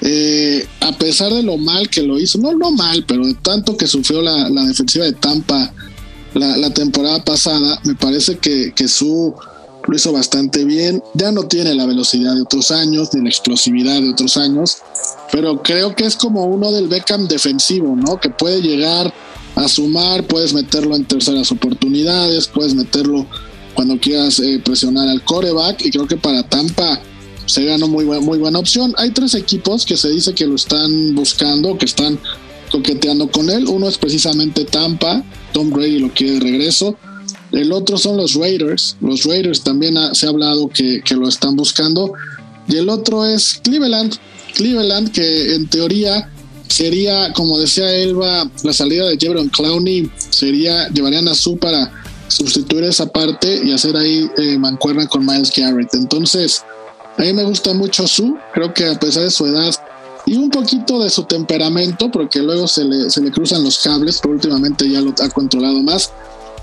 [0.01, 3.77] Eh, a pesar de lo mal que lo hizo, no lo mal, pero de tanto
[3.77, 5.71] que sufrió la, defensiva de Tampa
[6.34, 9.36] la, temporada pasada, me parece que, que su
[9.88, 11.04] lo hizo bastante bien.
[11.13, 14.77] Ya no tiene la velocidad de otros años, ni la explosividad de otros años,
[15.32, 18.19] pero creo que es como uno del Beckham defensivo, ¿no?
[18.19, 19.13] Que puede llegar
[19.56, 23.27] a sumar, puedes meterlo en terceras oportunidades, puedes meterlo
[23.73, 27.01] cuando quieras eh, presionar al coreback, y creo que para Tampa
[27.45, 28.93] se ganó muy, muy buena opción.
[28.97, 32.19] Hay tres equipos que se dice que lo están buscando, que están
[32.71, 33.67] coqueteando con él.
[33.67, 36.97] Uno es precisamente Tampa, Tom Brady lo quiere de regreso.
[37.51, 38.95] El otro son los Raiders.
[39.01, 42.13] Los Raiders también se ha hablado que, lo están buscando.
[42.67, 44.15] Y el otro es Cleveland.
[44.55, 46.29] Cleveland, que en teoría
[46.67, 52.00] sería, como decía Elba, la salida de Jebron Clowney sería, llevarían a su para
[52.32, 55.94] sustituir esa parte y hacer ahí eh, mancuerna con Miles Garrett.
[55.94, 56.63] Entonces,
[57.17, 59.74] a mí me gusta mucho su, creo que a pesar de su edad
[60.26, 64.20] y un poquito de su temperamento, porque luego se le, se le cruzan los cables,
[64.22, 66.12] pero últimamente ya lo ha controlado más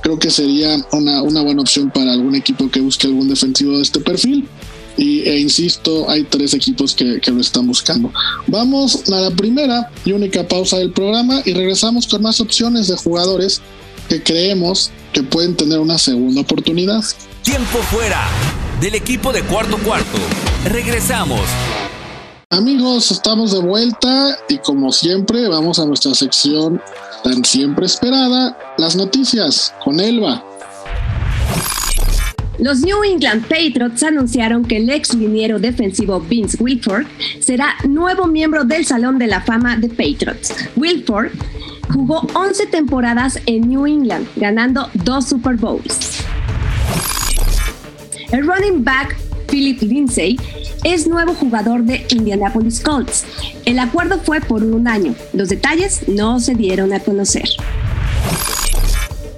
[0.00, 4.00] creo que sería una, buena opción para algún equipo que busque algún defensivo de este
[4.00, 4.48] perfil.
[4.96, 8.10] Y, e insisto, hay tres equipos que, lo están buscando.
[8.48, 12.96] Vamos a la primera y única pausa del programa y regresamos con más opciones de
[12.96, 13.60] jugadores
[14.08, 17.04] que creemos que pueden tener una segunda oportunidad.
[17.42, 18.26] Tiempo fuera
[18.80, 20.18] del equipo de cuarto cuarto.
[20.64, 21.42] Regresamos.
[22.50, 26.80] Amigos, estamos de vuelta y como siempre vamos a nuestra sección
[27.22, 30.42] tan siempre esperada, las noticias con Elba.
[32.58, 37.06] Los New England Patriots anunciaron que el ex liniero defensivo Vince Wilford
[37.40, 40.52] será nuevo miembro del Salón de la Fama de Patriots.
[40.74, 41.30] Wilford
[41.92, 46.22] jugó 11 temporadas en New England, ganando dos Super Bowls.
[48.30, 49.16] El running back
[49.48, 50.38] Philip Lindsay
[50.84, 53.24] es nuevo jugador de Indianapolis Colts.
[53.64, 55.14] El acuerdo fue por un año.
[55.32, 57.48] Los detalles no se dieron a conocer.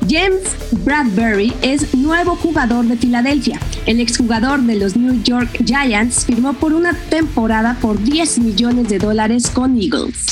[0.08, 3.60] James Bradbury es nuevo jugador de Filadelfia.
[3.86, 8.98] El exjugador de los New York Giants firmó por una temporada por 10 millones de
[8.98, 10.26] dólares con Eagles.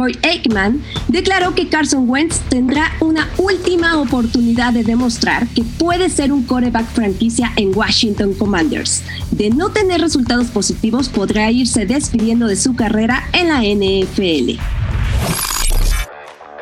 [0.00, 6.32] Troy Aikman declaró que Carson Wentz tendrá una última oportunidad de demostrar que puede ser
[6.32, 9.02] un coreback franquicia en Washington Commanders.
[9.30, 14.58] De no tener resultados positivos, podrá irse despidiendo de su carrera en la NFL.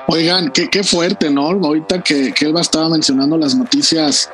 [0.09, 1.43] Oigan, qué, qué fuerte, ¿no?
[1.43, 4.29] Ahorita que, que Elba estaba mencionando las noticias,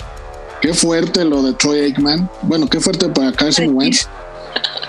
[0.62, 2.30] qué fuerte lo de Troy Aikman.
[2.40, 4.08] Bueno, qué fuerte para Carson Wentz.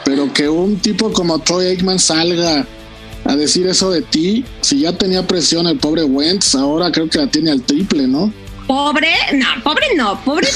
[0.06, 2.66] Pero que un tipo como Troy Aikman salga
[3.26, 4.46] a decir eso de ti.
[4.62, 8.32] Si ya tenía presión el pobre Wentz, ahora creo que la tiene al triple, ¿no?
[8.68, 10.48] Pobre, no, pobre no, pobre.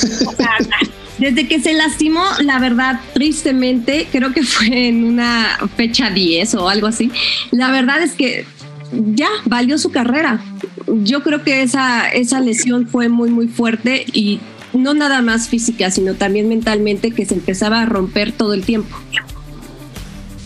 [1.20, 6.70] desde que se lastimó, la verdad, tristemente, creo que fue en una fecha 10 o
[6.70, 7.12] algo así.
[7.52, 8.46] La verdad es que
[8.92, 10.44] ya valió su carrera.
[10.88, 14.40] Yo creo que esa, esa lesión fue muy, muy fuerte y
[14.74, 18.96] no nada más física, sino también mentalmente que se empezaba a romper todo el tiempo.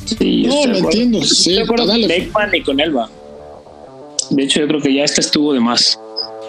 [0.05, 1.23] Sí, no, lo entiendo.
[1.23, 1.55] Sí,
[1.87, 2.29] dale.
[2.53, 3.09] y con Elba.
[4.29, 5.99] De hecho, yo creo que ya este estuvo de más.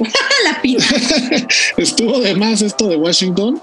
[0.45, 0.85] La pita.
[1.77, 3.61] estuvo de más esto de Washington.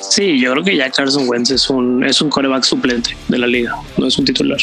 [0.00, 3.46] Sí, yo creo que ya Carson Wentz es un, es un coreback suplente de la
[3.46, 4.58] liga, no es un titular.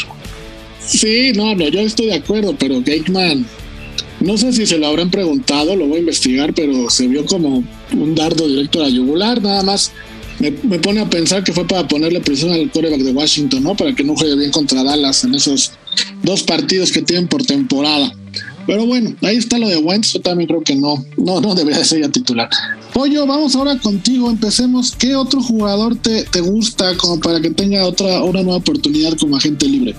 [0.79, 3.45] Sí, no, no, yo estoy de acuerdo, pero Gateman,
[4.19, 7.63] no sé si se lo habrán preguntado, lo voy a investigar, pero se vio como
[7.93, 9.91] un dardo directo a la yugular, nada más
[10.39, 13.75] me, pone a pensar que fue para ponerle presión al quarterback de Washington, ¿no?
[13.75, 15.71] Para que no juegue bien contra Dallas en esos
[16.23, 18.11] dos partidos que tienen por temporada.
[18.65, 20.13] Pero bueno, ahí está lo de Wentz.
[20.13, 22.49] Yo también creo que no, no, no debería ser ya titular.
[22.93, 24.29] Pollo, vamos ahora contigo.
[24.29, 24.95] Empecemos.
[24.95, 29.35] ¿Qué otro jugador te, te gusta como para que tenga otra una nueva oportunidad como
[29.35, 29.95] agente libre?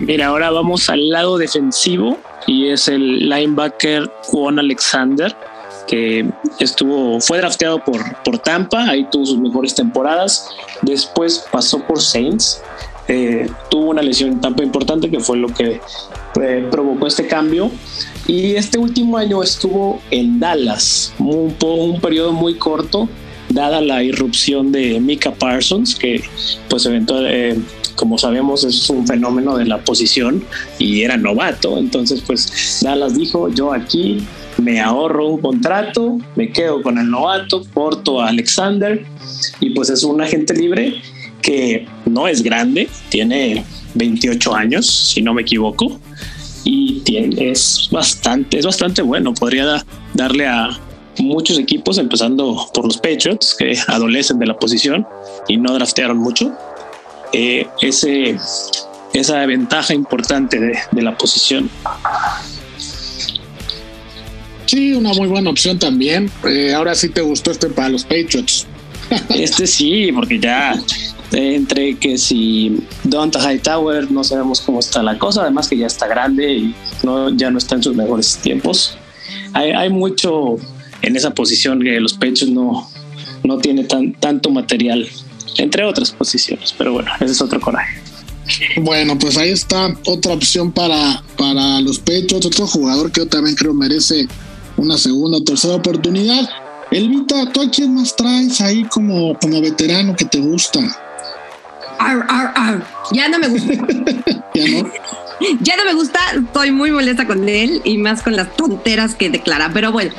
[0.00, 5.34] Mira, ahora vamos al lado defensivo y es el linebacker Juan Alexander
[5.88, 10.48] que estuvo, fue drafteado por, por Tampa, ahí tuvo sus mejores temporadas,
[10.82, 12.62] después pasó por Saints,
[13.08, 15.80] eh, tuvo una lesión en Tampa importante que fue lo que
[16.42, 17.70] eh, provocó este cambio
[18.26, 23.08] Y este último año estuvo en Dallas, un, un periodo muy corto,
[23.48, 26.22] dada la irrupción de Mika Parsons, que
[26.68, 27.58] pues eventualmente, eh,
[27.94, 30.44] como sabemos, es un fenómeno de la posición
[30.78, 31.78] y era novato.
[31.78, 34.22] Entonces, pues Dallas dijo, yo aquí
[34.58, 39.04] me ahorro un contrato, me quedo con el novato, porto a Alexander
[39.60, 41.00] y pues es un agente libre
[41.42, 45.98] que no es grande, tiene 28 años, si no me equivoco,
[46.64, 47.02] y
[47.38, 49.32] es bastante, es bastante bueno.
[49.32, 50.78] Podría darle a
[51.18, 55.06] muchos equipos, empezando por los Patriots, que adolecen de la posición
[55.46, 56.52] y no draftearon mucho.
[57.32, 58.36] Eh, ese,
[59.14, 60.58] esa ventaja importante
[60.90, 61.70] de la posición.
[64.68, 66.30] Sí, una muy buena opción también.
[66.46, 68.66] Eh, ahora sí te gustó este para los Patriots.
[69.30, 70.78] este sí, porque ya
[71.32, 76.06] entre que si Donta Hightower no sabemos cómo está la cosa, además que ya está
[76.06, 78.98] grande y no, ya no está en sus mejores tiempos.
[79.54, 80.56] Hay, hay mucho
[81.00, 82.90] en esa posición que los pechos no,
[83.44, 85.08] no tiene tan, tanto material,
[85.56, 88.02] entre otras posiciones, pero bueno, ese es otro coraje.
[88.82, 93.56] Bueno, pues ahí está otra opción para, para los pechos, otro jugador que yo también
[93.56, 94.28] creo merece
[94.78, 96.48] una segunda o tercera oportunidad.
[96.90, 100.80] Elvita, ¿tú a quién más traes ahí como, como veterano que te gusta?
[103.12, 103.72] Ya no me gusta.
[104.54, 104.90] ¿Ya no?
[105.60, 109.30] Ya no me gusta, estoy muy molesta con él y más con las tonteras que
[109.30, 109.70] declara.
[109.72, 110.12] Pero bueno,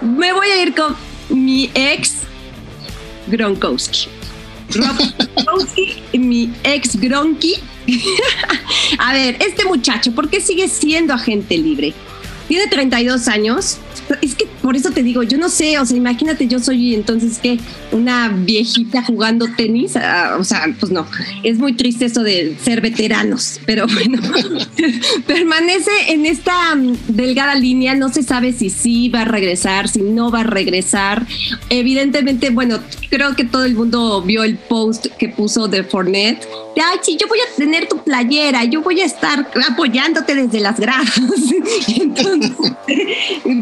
[0.00, 0.96] me voy a ir con
[1.28, 2.22] mi ex
[3.26, 4.08] Gronkowski.
[4.70, 7.56] Gronkowski, mi ex Gronky.
[8.98, 11.92] a ver, este muchacho, ¿por qué sigue siendo agente libre?
[12.48, 13.76] Tiene 32 años,
[14.20, 17.38] es que por eso te digo, yo no sé, o sea, imagínate, yo soy entonces
[17.38, 17.58] que
[17.90, 21.06] una viejita jugando tenis, ah, o sea, pues no,
[21.42, 24.20] es muy triste eso de ser veteranos, pero bueno,
[25.26, 30.00] permanece en esta mm, delgada línea, no se sabe si sí va a regresar, si
[30.00, 31.26] no va a regresar.
[31.68, 32.78] Evidentemente, bueno,
[33.10, 36.46] creo que todo el mundo vio el post que puso de Fornet.
[36.76, 40.80] Ay, sí, yo voy a tener tu playera, yo voy a estar apoyándote desde las
[40.80, 41.12] gradas.
[41.88, 42.52] entonces,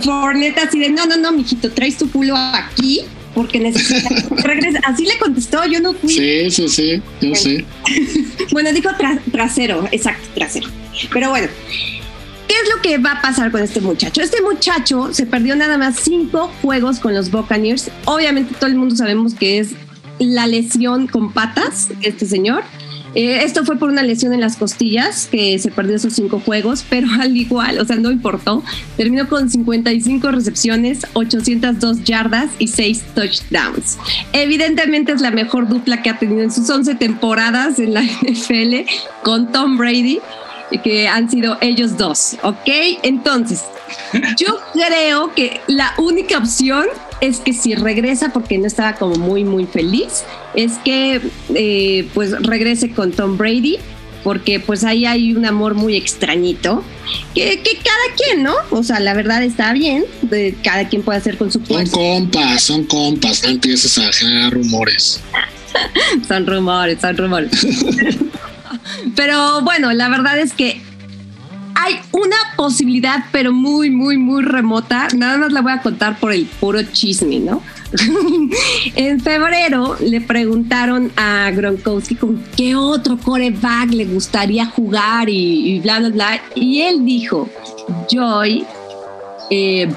[0.05, 3.03] Fornet así de, no, no, no, mijito, traes tu culo aquí
[3.35, 4.83] porque necesitas regresar.
[4.87, 6.11] Así le contestó, yo no fui.
[6.13, 7.65] Sí, sí, sí, yo sé.
[8.53, 8.91] bueno, dijo
[9.33, 10.69] trasero, exacto, trasero.
[11.13, 11.49] Pero bueno,
[12.49, 14.21] ¿qué es lo que va a pasar con este muchacho?
[14.21, 17.91] Este muchacho se perdió nada más cinco juegos con los Buccaneers.
[18.05, 19.71] Obviamente todo el mundo sabemos que es
[20.19, 22.63] la lesión con patas, este señor.
[23.15, 26.85] Eh, esto fue por una lesión en las costillas, que se perdió esos cinco juegos,
[26.89, 28.63] pero al igual, o sea, no importó.
[28.97, 33.99] Terminó con 55 recepciones, 802 yardas y 6 touchdowns.
[34.33, 38.89] Evidentemente es la mejor dupla que ha tenido en sus 11 temporadas en la NFL
[39.23, 40.21] con Tom Brady,
[40.85, 42.69] que han sido ellos dos, ¿ok?
[43.03, 43.65] Entonces,
[44.37, 46.87] yo creo que la única opción
[47.21, 51.21] es que si regresa, porque no estaba como muy, muy feliz, es que
[51.55, 53.79] eh, pues regrese con Tom Brady,
[54.25, 56.83] porque pues ahí hay un amor muy extrañito,
[57.35, 58.55] que, cada quien, ¿no?
[58.71, 60.05] O sea, la verdad está bien,
[60.63, 65.21] cada quien puede hacer con su Son compas, son compas, no empieces a generar rumores.
[66.29, 67.51] son rumores, son rumores.
[69.17, 70.81] Pero bueno, la verdad es que
[71.83, 75.09] hay una posibilidad, pero muy, muy, muy remota.
[75.17, 77.63] Nada más la voy a contar por el puro chisme, ¿no?
[78.95, 85.99] en febrero le preguntaron a Gronkowski con qué otro coreback le gustaría jugar y, bla,
[85.99, 86.43] bla, bla.
[86.55, 87.49] Y él dijo,
[88.09, 88.65] Joy
[89.51, 89.89] eh,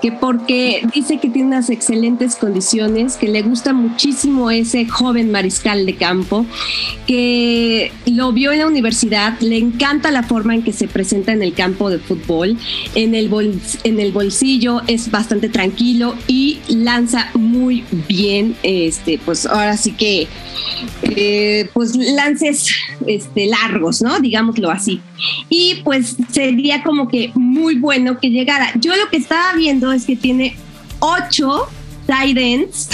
[0.00, 5.86] que porque dice que tiene unas excelentes condiciones, que le gusta muchísimo ese joven mariscal
[5.86, 6.46] de campo,
[7.06, 11.42] que lo vio en la universidad, le encanta la forma en que se presenta en
[11.42, 12.56] el campo de fútbol,
[12.94, 13.30] en el,
[13.84, 20.28] en el bolsillo es bastante tranquilo y lanza muy bien, este, pues ahora sí que,
[21.02, 22.68] eh, pues lances
[23.06, 24.20] este, largos, ¿no?
[24.20, 25.00] Digámoslo así.
[25.48, 28.72] Y pues sería como que muy bueno que llegara.
[28.76, 30.56] Yo lo que estaba viendo es que tiene
[31.00, 31.68] ocho
[32.06, 32.88] tight ends,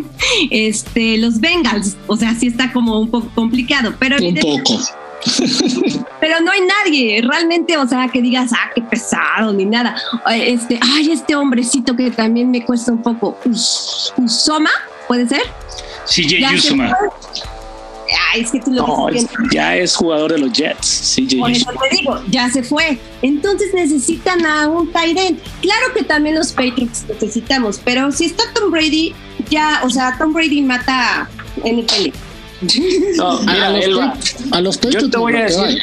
[0.50, 1.96] este, los Bengals.
[2.06, 4.80] O sea, sí está como un poco complicado, pero un poco.
[6.20, 9.94] Pero no hay nadie realmente, o sea, que digas, ah, qué pesado, ni nada.
[10.34, 13.38] Este, ay, este hombrecito que también me cuesta un poco.
[14.16, 14.70] Usoma,
[15.06, 15.42] ¿puede ser?
[16.06, 16.96] Sí, Usoma
[18.36, 19.08] es que tú lo
[19.52, 21.16] ya es jugador de los Jets.
[21.38, 22.98] Por eso te digo, ya se fue.
[23.22, 25.38] Entonces necesitan a un Tyrant.
[25.60, 29.14] Claro que también los Patriots necesitamos, pero si está Tom Brady,
[29.50, 32.10] ya, o sea, Tom Brady mata NFL.
[33.16, 34.10] No, mira, a, los,
[34.50, 35.82] a los Patriots yo te voy a decir,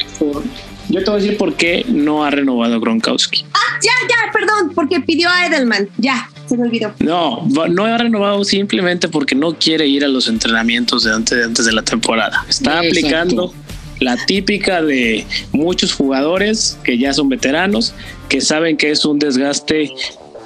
[0.88, 3.44] Yo te voy a decir por qué no ha renovado Gronkowski.
[3.52, 5.88] Ah, ya, ya, perdón, porque pidió a Edelman.
[5.98, 6.94] Ya, se me olvidó.
[6.98, 11.66] No, no ha renovado simplemente porque no quiere ir a los entrenamientos de antes, antes
[11.66, 12.44] de la temporada.
[12.48, 13.52] Está aplicando
[14.00, 17.94] la típica de muchos jugadores que ya son veteranos,
[18.28, 19.92] que saben que es un desgaste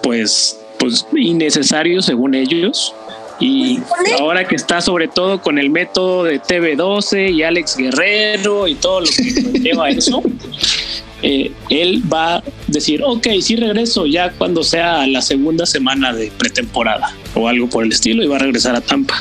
[0.03, 2.95] pues, pues innecesario según ellos.
[3.41, 3.81] Y
[4.19, 9.01] ahora que está sobre todo con el método de TV12 y Alex Guerrero y todo
[9.01, 9.23] lo que
[9.61, 10.23] lleva eso,
[11.23, 16.31] eh, él va a decir, ok, sí regreso ya cuando sea la segunda semana de
[16.37, 19.21] pretemporada o algo por el estilo y va a regresar a Tampa.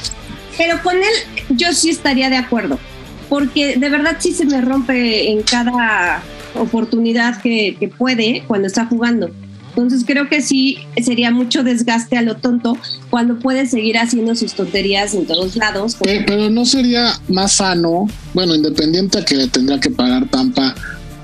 [0.57, 2.77] Pero con él yo sí estaría de acuerdo
[3.31, 6.21] porque de verdad sí se me rompe en cada
[6.53, 9.29] oportunidad que, puede cuando está jugando.
[9.75, 12.77] Entonces creo que sí sería mucho desgaste a lo tonto
[13.09, 15.97] cuando puede seguir haciendo sus tonterías en todos lados.
[16.03, 20.75] Pero, no sería más sano, bueno, independiente a que le tendrá que pagar Tampa,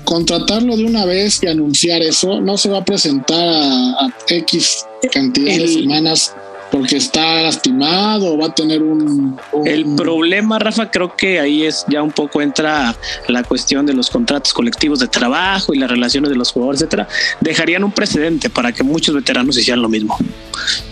[0.04, 5.56] contratarlo de una vez y anunciar eso, no se va a presentar a, X cantidad
[5.56, 6.32] de semanas
[6.70, 11.84] porque está lastimado o va a tener un, El problema, Rafa, creo que ahí es
[11.88, 12.94] ya un poco entra
[13.26, 17.08] la cuestión de los contratos colectivos de trabajo y las relaciones de los jugadores, etcétera.
[17.40, 20.16] Dejarían un precedente para que muchos veteranos hicieran lo mismo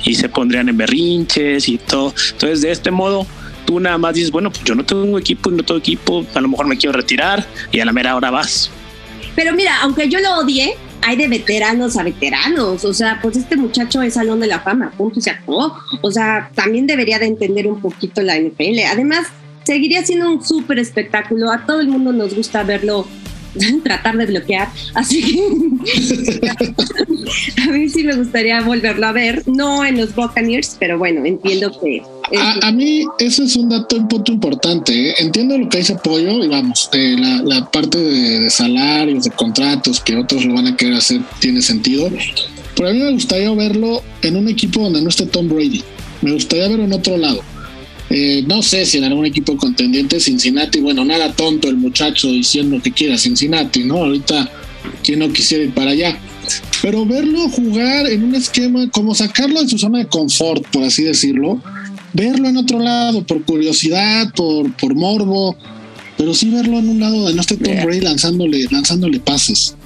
[0.04, 2.14] y se pondrían en berrinches y todo.
[2.32, 3.26] Entonces, de este modo,
[3.66, 6.48] tú nada más dices, bueno, pues yo no tengo equipo, no tengo equipo, a lo
[6.48, 8.70] mejor me quiero retirar y a la mera hora vas.
[9.34, 10.76] Pero mira, aunque yo lo odie,
[11.06, 12.84] hay de veteranos a veteranos.
[12.84, 15.72] O sea, pues este muchacho es salón de la fama, punto, se acabó.
[16.02, 18.80] O sea, también debería de entender un poquito la NFL.
[18.90, 19.28] Además,
[19.64, 21.52] seguiría siendo un súper espectáculo.
[21.52, 23.06] A todo el mundo nos gusta verlo
[23.84, 24.68] tratar de bloquear.
[24.94, 26.48] Así que
[27.62, 31.70] a mí sí me gustaría volverlo a ver, no en los Buccaneers, pero bueno, entiendo
[31.80, 32.02] que...
[32.62, 35.10] A, mí ese es un dato un punto importante.
[35.10, 35.14] ¿eh?
[35.18, 40.44] Entiendo lo que dice Pollo y vamos, la, parte de, salarios, de contratos que otros
[40.44, 42.10] lo van a querer hacer tiene sentido.
[42.74, 45.82] Pero a mí me gustaría verlo en un equipo donde no esté Tom Brady.
[46.22, 47.42] Me gustaría verlo en otro lado.
[48.10, 52.80] Eh, no sé si en algún equipo contendiente Cincinnati, bueno, nada tonto el muchacho diciendo
[52.82, 53.96] que quiera Cincinnati, ¿no?
[53.96, 54.48] Ahorita,
[55.02, 56.18] quien no quisiera ir para allá.
[56.82, 61.02] Pero verlo jugar en un esquema, como sacarlo de su zona de confort, por así
[61.02, 61.60] decirlo,
[62.16, 65.56] verlo en otro lado, por curiosidad, por, por morbo,
[66.16, 69.76] pero sí verlo en un lado donde no esté Tom Brady lanzándole, lanzándole pases.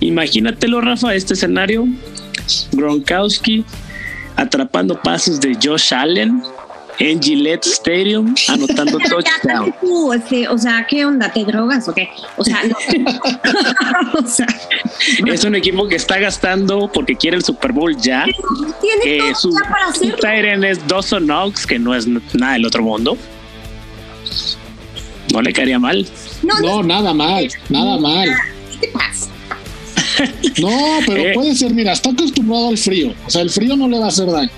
[0.00, 1.86] Imagínatelo, Rafa, este escenario.
[2.72, 3.64] Gronkowski
[4.36, 6.40] atrapando pases de Josh Allen
[6.98, 9.74] en Gillette Stadium anotando touchdown.
[10.14, 11.32] Este, o sea, ¿qué onda?
[11.32, 12.08] ¿Te drogas o qué?
[12.36, 12.76] O sea, no.
[14.18, 14.46] o sea,
[15.26, 18.26] es un equipo que está gastando porque quiere el Super Bowl ya.
[18.80, 20.16] Tiene todo su, para hacerlo.
[20.16, 23.16] Tyren es Dawson Knox, que no es nada del otro mundo.
[25.32, 26.06] No le caería mal.
[26.42, 28.28] No, no, nada mal, nada mal.
[28.72, 29.28] ¿Qué te pasa?
[30.60, 31.32] No, pero eh.
[31.34, 33.12] puede ser, mira, está acostumbrado al frío.
[33.26, 34.50] O sea, el frío no le va a hacer daño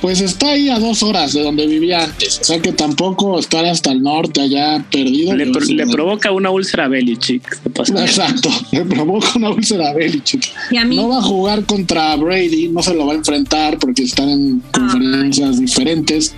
[0.00, 2.40] pues está ahí a dos horas de donde vivía antes.
[2.40, 5.34] O sea que tampoco estar hasta el norte allá perdido.
[5.34, 7.60] Le, provoca una úlcera Belichick.
[7.76, 10.50] Exacto, le provoca una úlcera Belichick.
[10.86, 14.62] No va a jugar contra Brady, no se lo va a enfrentar porque están en
[14.72, 14.78] ah.
[14.78, 16.34] conferencias diferentes.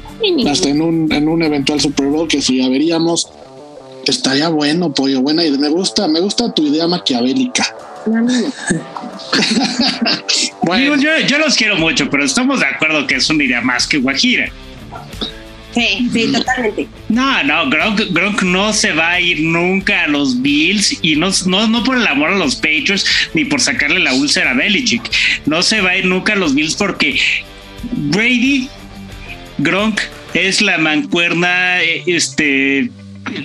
[0.47, 3.29] Hasta en un, en un eventual Super Bowl que si ya veríamos.
[4.05, 5.59] Estaría bueno, pollo, buena idea.
[5.59, 7.65] Me gusta, me gusta tu idea maquiavélica.
[10.63, 10.97] bueno.
[10.97, 14.51] yo, los quiero mucho, pero estamos de acuerdo que es una idea más que Guajira.
[15.75, 16.89] Sí, sí, totalmente.
[17.09, 21.67] No, no, Gronk, no se va a ir nunca a los Bills y no, no,
[21.67, 25.03] no por el amor a los Patriots ni por sacarle la úlcera a Belichick.
[25.47, 27.19] No se va a ir nunca a los Bills porque
[27.83, 28.69] Brady,
[29.59, 30.01] Gronk
[30.35, 32.91] es la mancuerna este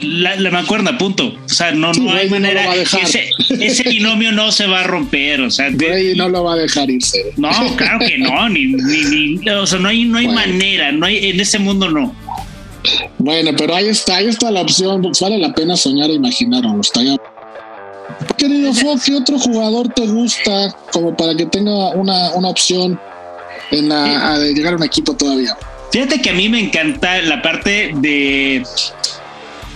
[0.01, 1.37] la, la, mancuerna, punto.
[1.45, 2.75] O sea, no, no hay manera.
[2.75, 5.41] ese, ese, binomio no se va a romper.
[5.41, 5.69] O sea,
[6.15, 7.31] no lo va a dejar irse.
[7.37, 8.49] No, claro que no.
[8.49, 10.91] Ni, ni, o sea, no hay, no hay manera.
[10.91, 12.15] No hay, en ese mundo no.
[13.17, 15.01] Bueno, pero ahí está, ahí está la opción.
[15.19, 16.79] Vale la pena soñar e imaginarlo.
[16.81, 17.15] Está ya.
[18.37, 22.99] Querido Fo, ¿qué otro jugador te gusta como para que tenga una, una opción
[23.71, 25.57] en la, llegar a un equipo todavía?
[25.91, 28.63] Fíjate que a mí me encanta la parte de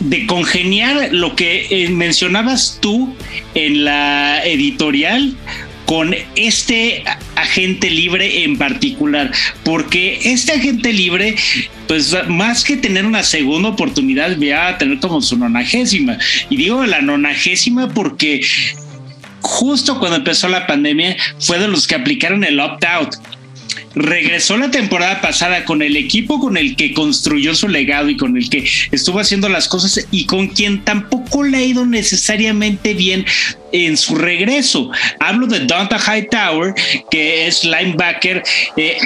[0.02, 3.16] de congeniar lo que eh, mencionabas tú
[3.54, 5.36] en la editorial
[5.86, 7.04] con este
[7.36, 9.30] agente libre en particular,
[9.66, 11.36] porque este agente libre,
[11.88, 16.18] pues más que tener una segunda oportunidad, va a tener como su nonagésima.
[16.50, 18.42] Y digo la nonagésima porque
[19.42, 23.16] justo cuando empezó la pandemia fue de los que aplicaron el opt-out
[23.96, 28.38] regresó la temporada pasada con el equipo con el que construyó su legado y con
[28.38, 33.26] el que estuvo haciendo las cosas y con quien tampoco le ha ido necesariamente bien
[33.72, 34.90] en su regreso.
[35.20, 36.74] Hablo de Donta Hightower,
[37.10, 38.44] que es linebacker,
[38.78, 38.98] eh,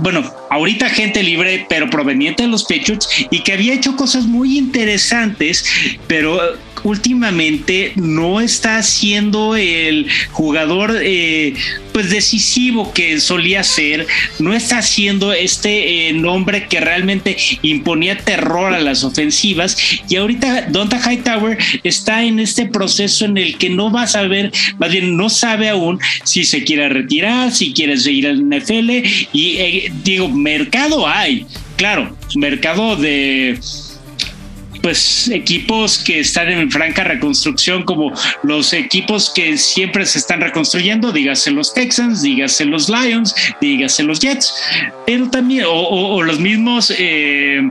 [0.00, 4.58] bueno, ahorita gente libre, pero proveniente de los Patriots y que había hecho cosas muy
[4.58, 5.64] interesantes,
[6.06, 6.40] pero
[6.84, 11.54] últimamente no está siendo el jugador eh,
[11.92, 14.06] pues decisivo que solía ser,
[14.38, 19.76] no está siendo este eh, nombre que realmente imponía terror a las ofensivas
[20.08, 24.52] y ahorita Donta Hightower está en este proceso en el que no va a saber,
[24.78, 28.90] más bien no sabe aún si se quiere retirar, si quiere seguir al NFL
[29.32, 33.58] y eh, digo, mercado hay, claro, mercado de
[34.84, 38.12] pues equipos que están en franca reconstrucción como
[38.42, 44.20] los equipos que siempre se están reconstruyendo, dígase los Texans, dígase los Lions, dígase los
[44.20, 44.52] Jets,
[45.06, 47.62] pero también, o, los mismos, eh,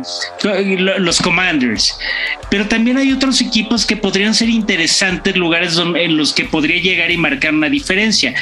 [0.80, 1.96] los Commanders,
[2.50, 7.12] pero también hay otros equipos que podrían ser interesantes, lugares en los que podría llegar
[7.12, 8.34] y marcar una diferencia.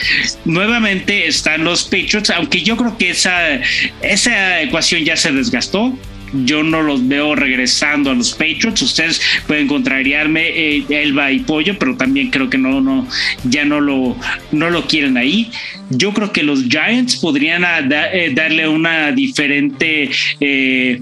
[0.45, 3.59] Nuevamente están los Patriots, aunque yo creo que esa,
[4.01, 5.93] esa ecuación ya se desgastó
[6.33, 8.81] yo no los veo regresando a los Patriots.
[8.81, 13.07] Ustedes pueden contrariarme eh, Elba y Pollo, pero también creo que no, no,
[13.43, 14.15] ya no lo,
[14.51, 15.51] no lo quieren ahí.
[15.89, 20.09] Yo creo que los Giants podrían eh, darle una diferente,
[20.39, 21.01] eh,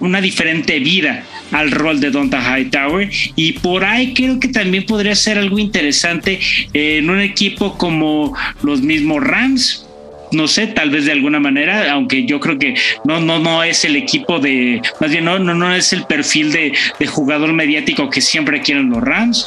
[0.00, 5.14] una diferente vida al rol de Donta Hightower y por ahí creo que también podría
[5.14, 6.40] ser algo interesante
[6.72, 9.85] en un equipo como los mismos Rams
[10.32, 12.74] no sé, tal vez de alguna manera, aunque yo creo que
[13.04, 16.52] no, no, no es el equipo de, más bien no, no, no es el perfil
[16.52, 16.72] de,
[17.06, 19.46] jugador mediático que siempre quieren los Rams.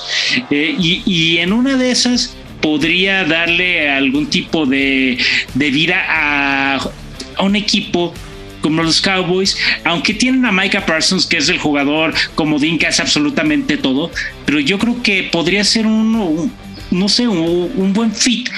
[0.50, 5.18] Eh, y, en una de esas podría darle algún tipo de,
[5.56, 6.90] vida a,
[7.40, 8.14] un equipo
[8.62, 12.88] como los Cowboys, aunque tienen a Micah Parsons, que es el jugador como Dean que
[12.88, 14.12] hace absolutamente todo,
[14.46, 16.52] pero yo creo que podría ser un,
[16.92, 18.50] no sé, un buen fit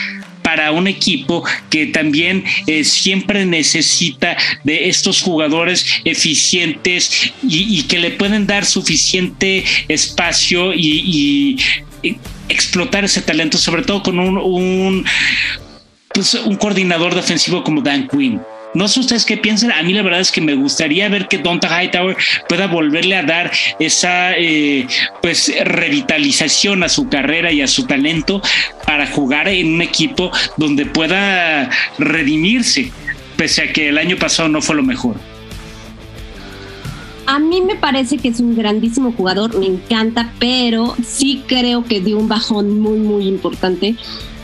[0.51, 4.35] para un equipo que también eh, siempre necesita
[4.65, 11.57] de estos jugadores eficientes y, que le pueden dar suficiente espacio y,
[12.49, 15.05] explotar ese talento, sobre todo con un, un,
[16.13, 18.41] pues, un coordinador defensivo como Dan Quinn.
[18.74, 19.72] No sé ustedes qué piensan.
[19.72, 22.15] A mí la verdad es que me gustaría ver que Donta Hightower
[22.47, 24.88] pueda volverle a dar esa eh,
[25.22, 28.41] pues revitalización a su carrera y a su talento
[28.86, 32.91] para jugar en un equipo donde pueda redimirse,
[33.36, 35.30] pese a que el año pasado no fue lo mejor.
[37.32, 42.01] A mí me parece que es un grandísimo jugador, me encanta, pero sí creo que
[42.01, 43.95] dio un bajón muy, muy importante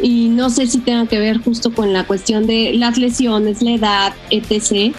[0.01, 3.71] y no sé si tenga que ver justo con la cuestión de las lesiones, la
[3.71, 4.95] edad, etc.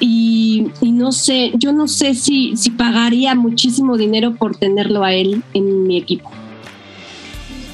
[0.00, 5.42] Y, no sé, yo no sé si, si pagaría muchísimo dinero por tenerlo a él
[5.54, 6.30] en mi equipo.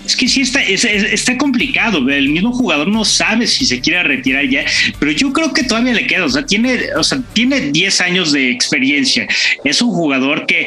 [0.05, 2.09] Es que sí está, está complicado.
[2.09, 4.65] El mismo jugador no sabe si se quiere retirar ya,
[4.99, 6.25] pero yo creo que todavía le queda.
[6.25, 9.27] O sea, tiene, o sea, tiene 10 años de experiencia.
[9.65, 10.67] Es un jugador que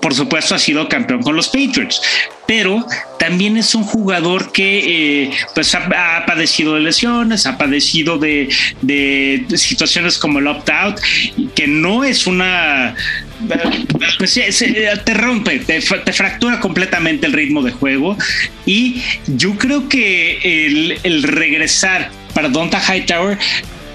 [0.00, 2.00] por supuesto ha sido campeón con los Patriots,
[2.46, 2.86] pero
[3.18, 8.48] también es un jugador que eh, pues ha, padecido de lesiones, ha padecido de,
[9.54, 10.98] situaciones como el opt-out,
[11.54, 12.94] que no es una...
[14.18, 14.34] Pues,
[15.04, 18.16] te rompe, te, fractura completamente el ritmo de juego.
[18.66, 23.38] Y yo creo que el, el regresar para Donta Hightower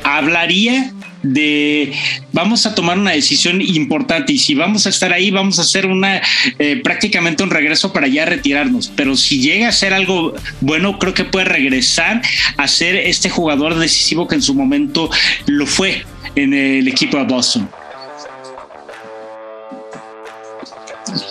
[0.03, 0.91] hablaría
[1.25, 1.91] de
[2.31, 4.33] vamos a tomar una decisión importante.
[4.33, 6.21] Y si vamos a estar ahí vamos a hacer una
[6.59, 8.91] eh, prácticamente un regreso para ya retirarnos.
[8.95, 12.21] Pero si llega a ser algo bueno creo que puede regresar
[12.57, 15.09] a ser este jugador decisivo que en su momento
[15.47, 17.69] lo fue en el equipo de Boston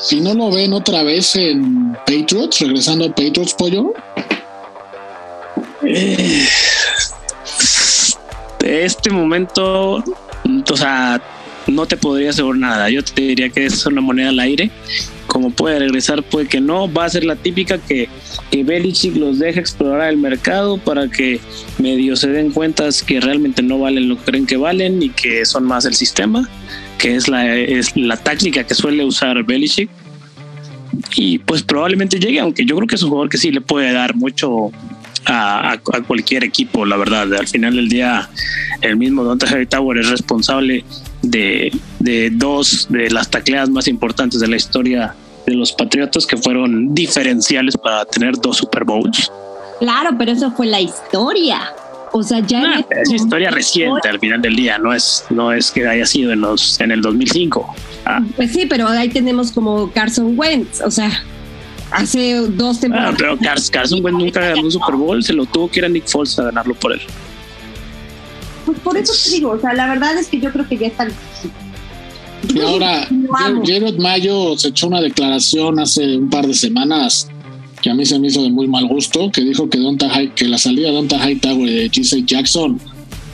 [0.00, 3.92] si no lo ven otra vez en Patriots regresando a Patriots pollo
[5.86, 6.46] eh,
[8.64, 11.20] este momento, o sea,
[11.66, 12.90] no te podría asegurar nada.
[12.90, 14.70] Yo te diría que es una moneda al aire.
[15.26, 16.92] Como puede regresar, puede que no.
[16.92, 18.08] Va a ser la típica que,
[18.50, 21.40] que Belichick los deja explorar el mercado para que
[21.78, 25.44] medio se den cuenta que realmente no valen lo que creen que valen y que
[25.44, 26.48] son más el sistema,
[26.98, 29.90] que es la, es la táctica que suele usar Belichick.
[31.16, 33.92] Y pues probablemente llegue, aunque yo creo que es un jugador que sí le puede
[33.92, 34.70] dar mucho,
[35.26, 37.32] a, cualquier equipo, la verdad.
[37.34, 38.28] Al final del día,
[38.80, 40.84] el mismo Dante Tower es responsable
[41.22, 45.14] de, de dos de las tacleadas más importantes de la historia
[45.46, 49.30] de los Patriotas que fueron diferenciales para tener dos Super Bowls.
[49.78, 51.60] Claro, pero eso fue la historia.
[52.16, 55.84] O sea, ya es historia reciente al final del día, no es, no es que
[55.84, 57.74] haya sido en los en el 2005.
[58.04, 58.20] Ah.
[58.36, 61.10] Pues sí, pero ahí tenemos como Carson Wentz, o sea,
[61.90, 63.16] hace dos temporadas.
[63.18, 63.36] pero
[63.72, 66.38] Carson Wentz nunca ganó un Super Bowl, se lo tuvo que ir a Nick Foles
[66.38, 67.00] a ganarlo por él.
[68.64, 70.86] Pues por eso te digo, o sea, la verdad es que yo creo que ya
[70.86, 71.10] están.
[72.48, 73.08] Y ahora,
[73.64, 77.28] Jared Mayo se echó una declaración hace un par de semanas
[77.84, 80.48] que a mí se me hizo de muy mal gusto, que dijo que, Donta que
[80.48, 82.80] la salida de Donta Hightower y de GC Jackson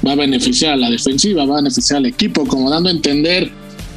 [0.05, 3.49] va a beneficiar a la defensiva, va a beneficiar al equipo, como dando a entender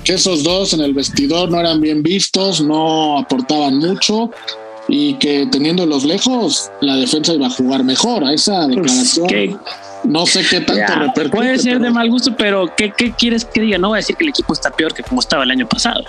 [0.03, 4.29] que esos dos en el vestidor no eran bien vistos, no aportaban mucho
[4.87, 8.23] y que teniéndolos lejos la defensa iba a jugar mejor.
[8.23, 9.59] A esa pues, declaración
[10.03, 11.37] no sé qué tanto repercute.
[11.37, 13.77] Puede ser de mal gusto, pero ¿qué, quieres que diga?
[13.77, 16.03] No voy a decir que el equipo está peor que como estaba el año pasado.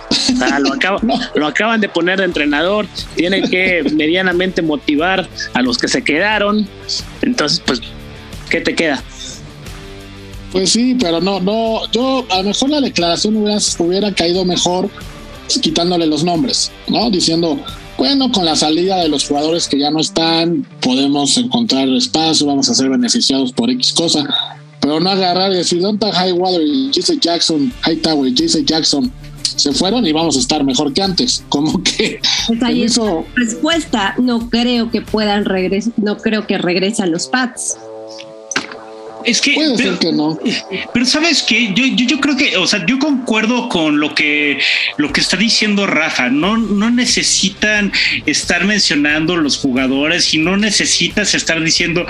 [0.60, 6.02] lo, lo acaban de poner de entrenador, tiene que medianamente motivar a los que se
[6.02, 6.68] quedaron.
[7.22, 7.80] Entonces, pues,
[8.50, 9.02] ¿qué te queda?
[10.52, 14.88] Pues sí, pero no, no, yo a lo mejor la declaración hubiera, hubiera caído mejor
[15.60, 17.10] quitándole los nombres, ¿no?
[17.10, 17.58] Diciendo,
[17.96, 22.68] bueno, con la salida de los jugadores que ya no están, podemos encontrar espacio, vamos
[22.68, 24.26] a ser beneficiados por X cosa,
[24.80, 29.10] pero no agarrar y decir, ¿dónde está Highwater y JC Jackson, Hightower y JC Jackson?
[29.56, 31.44] Se fueron y vamos a estar mejor que antes.
[31.48, 32.20] Como que.
[32.48, 32.86] Pues ahí
[33.34, 34.14] respuesta.
[34.18, 37.78] No creo que puedan regresar, no creo que regresen los Pats.
[39.24, 40.38] Es que, Puede pero, ser que no.
[40.92, 44.58] Pero sabes que yo, yo, yo, creo que, o sea, yo concuerdo con lo que,
[44.96, 46.28] lo que está diciendo Rafa.
[46.28, 47.92] No, no necesitan
[48.26, 52.06] estar mencionando los jugadores y no necesitas estar diciendo,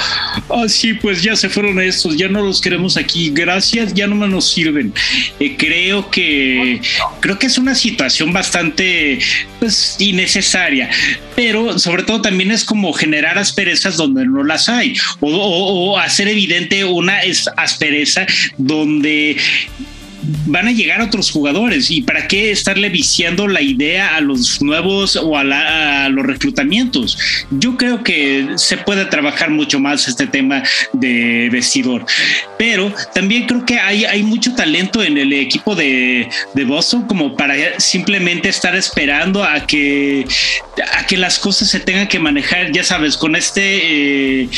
[0.48, 4.26] ah, sí, pues ya se fueron estos, ya no los queremos aquí, gracias, ya no
[4.26, 4.92] nos sirven.
[5.38, 6.80] Eh, creo que,
[7.20, 9.18] creo que es una situación bastante,
[9.60, 10.90] pues, innecesaria.
[11.36, 15.98] Pero sobre todo también es como generar asperezas donde no las hay o, o, o
[15.98, 17.20] hacer evidente un una
[17.56, 18.26] aspereza
[18.56, 19.36] donde
[20.46, 25.16] van a llegar otros jugadores y para qué estarle viciando la idea a los nuevos
[25.16, 27.18] o a, los reclutamientos.
[27.50, 30.62] Yo creo que se puede trabajar mucho más este tema
[30.92, 32.04] de vestidor,
[32.58, 36.28] pero también creo que hay, mucho talento en el equipo de,
[36.66, 40.26] Boston como para simplemente estar esperando a que,
[40.94, 44.48] a que las cosas se tengan que manejar, ya sabes, con este, eh,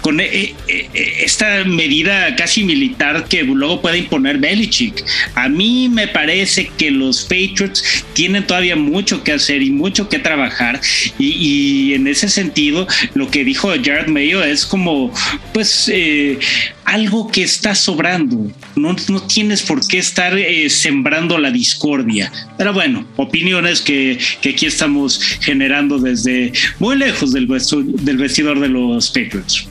[0.00, 0.88] con eh, eh,
[1.20, 5.04] esta medida casi militar que luego puede imponer Belichick.
[5.34, 10.18] A mí me parece que los Patriots tienen todavía mucho que hacer y mucho que
[10.18, 10.80] trabajar
[11.18, 15.12] y, en ese sentido lo que dijo Jared Mayo es como
[15.52, 16.38] pues eh,
[16.84, 18.50] algo que está sobrando.
[18.76, 22.32] No, no tienes por qué estar eh, sembrando la discordia.
[22.58, 28.68] Pero bueno, opiniones que, que, aquí estamos generando desde muy lejos del, del vestidor de
[28.68, 29.68] los Patriots.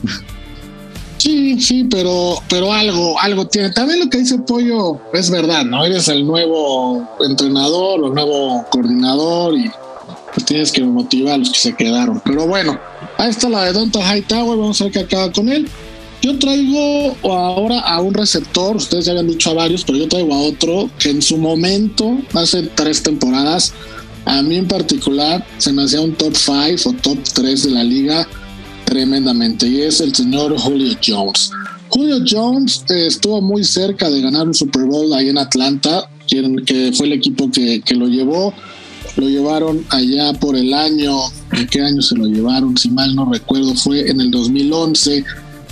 [1.22, 3.70] Sí, sí, pero, pero algo, algo tiene.
[3.70, 5.84] También lo que dice Pollo es verdad, ¿no?
[5.84, 9.70] Eres el nuevo entrenador o nuevo coordinador y
[10.34, 12.20] pues tienes que motivar a los que se quedaron.
[12.24, 12.76] Pero bueno,
[13.18, 15.68] ahí está la de Donta Hightower, vamos a ver qué acaba con él.
[16.22, 20.34] Yo traigo ahora a un receptor, ustedes ya habían dicho a varios, pero yo traigo
[20.34, 23.72] a otro que en su momento, hace tres temporadas,
[24.24, 27.84] a mí en particular se me hacía un top 5 o top 3 de la
[27.84, 28.26] liga
[28.92, 31.50] tremendamente y es el señor Julio Jones.
[31.88, 36.92] Julio Jones eh, estuvo muy cerca de ganar un Super Bowl ahí en Atlanta, que
[36.94, 38.52] fue el equipo que, lo llevó.
[39.16, 41.20] Lo llevaron allá por el año,
[41.52, 42.76] ¿en qué año se lo llevaron?
[42.76, 45.24] Si mal no recuerdo, fue en el 2011,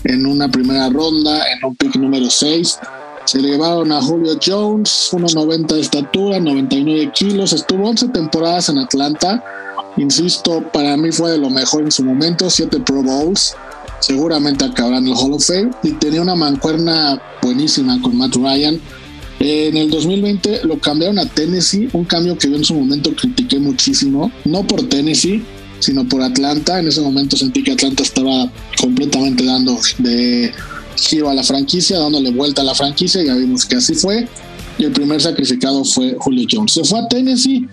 [0.05, 2.79] en una primera ronda, en un pick número 6.
[3.27, 9.45] Se llevaron a Julio Jones, 1,90 de estatura, 99 kilos, estuvo 11 temporadas en Atlanta
[9.97, 13.55] Insisto, para mí fue de lo mejor en su momento, siete Pro Bowls,
[14.01, 18.80] seguramente acabará en el Hall of Fame y tenía una mancuerna buenísima con Matt Ryan.
[19.41, 23.59] En el 2020 lo cambiaron a Tennessee, un cambio que yo en su momento critiqué
[23.59, 25.43] muchísimo, no por Tennessee,
[25.78, 26.78] sino por Atlanta.
[26.78, 30.53] En ese momento sentí que Atlanta estaba completamente dando de
[30.97, 34.28] giro a la franquicia, dándole vuelta a la franquicia, ya vimos que así fue.
[34.78, 36.72] Y el primer sacrificado fue Julio Jones.
[36.72, 37.66] Se fue a Tennessee,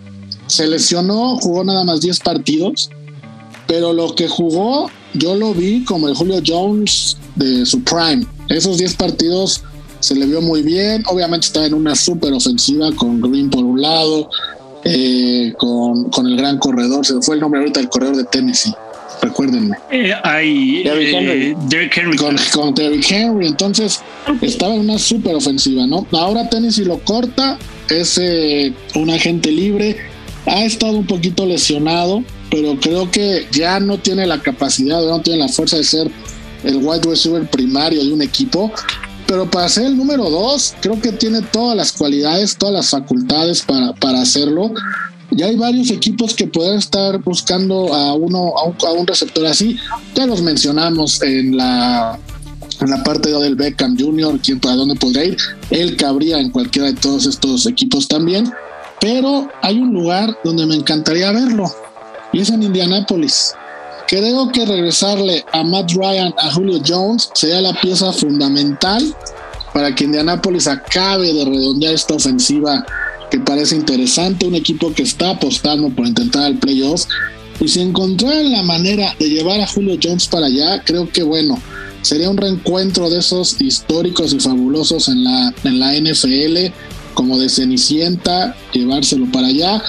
[0.47, 2.89] se lesionó, jugó nada más 10 partidos,
[3.67, 8.25] pero lo que jugó yo lo vi como el Julio Jones de su prime.
[8.49, 9.63] Esos 10 partidos
[9.99, 13.81] se le vio muy bien, obviamente estaba en una súper ofensiva con Green por un
[13.81, 14.29] lado,
[14.83, 18.73] eh, con, con, el gran corredor, se fue el nombre ahorita del corredor de Tennessee.
[19.21, 19.75] Recuérdenme.
[19.91, 21.55] Eh, hay eh,
[21.95, 22.17] Henry.
[22.17, 23.47] Con, con Derrick Henry.
[23.47, 23.99] Entonces
[24.41, 26.05] estaba en una súper ofensiva, ¿no?
[26.11, 27.57] Ahora Tennessee lo corta,
[27.89, 28.21] es
[28.95, 29.97] un agente libre
[30.47, 35.39] ha estado un poquito lesionado, pero creo que ya no tiene la capacidad, no tiene
[35.39, 36.11] la fuerza de ser
[36.63, 38.71] el wide receiver primario de un equipo,
[39.27, 43.61] pero para ser el número dos, creo que tiene todas las cualidades, todas las facultades
[43.61, 44.71] para, para hacerlo.
[45.31, 49.77] Ya hay varios equipos que pueden estar buscando a uno, a un, receptor así.
[50.15, 52.17] Ya los mencionamos en la
[52.79, 55.37] en la parte del Beckham Jr., quién para dónde podría ir.
[55.71, 58.51] Él cabría en cualquiera de todos estos equipos también.
[58.99, 61.71] Pero hay un lugar donde me encantaría verlo
[62.33, 63.53] y es en Indianápolis.
[64.07, 69.03] Creo que regresarle a Matt Ryan, a Julio Jones, sería la pieza fundamental
[69.73, 72.85] para que Indianapolis acabe de redondear esta ofensiva
[73.29, 77.03] que parece interesante, un equipo que está apostando por intentar el playoff.
[77.59, 81.59] Y si encontraran la manera de llevar a Julio Jones para allá, creo que bueno,
[82.01, 86.71] sería un reencuentro de esos históricos y fabulosos en la, en la NFL,
[87.17, 89.81] como de Cenicienta, llevárselo para allá.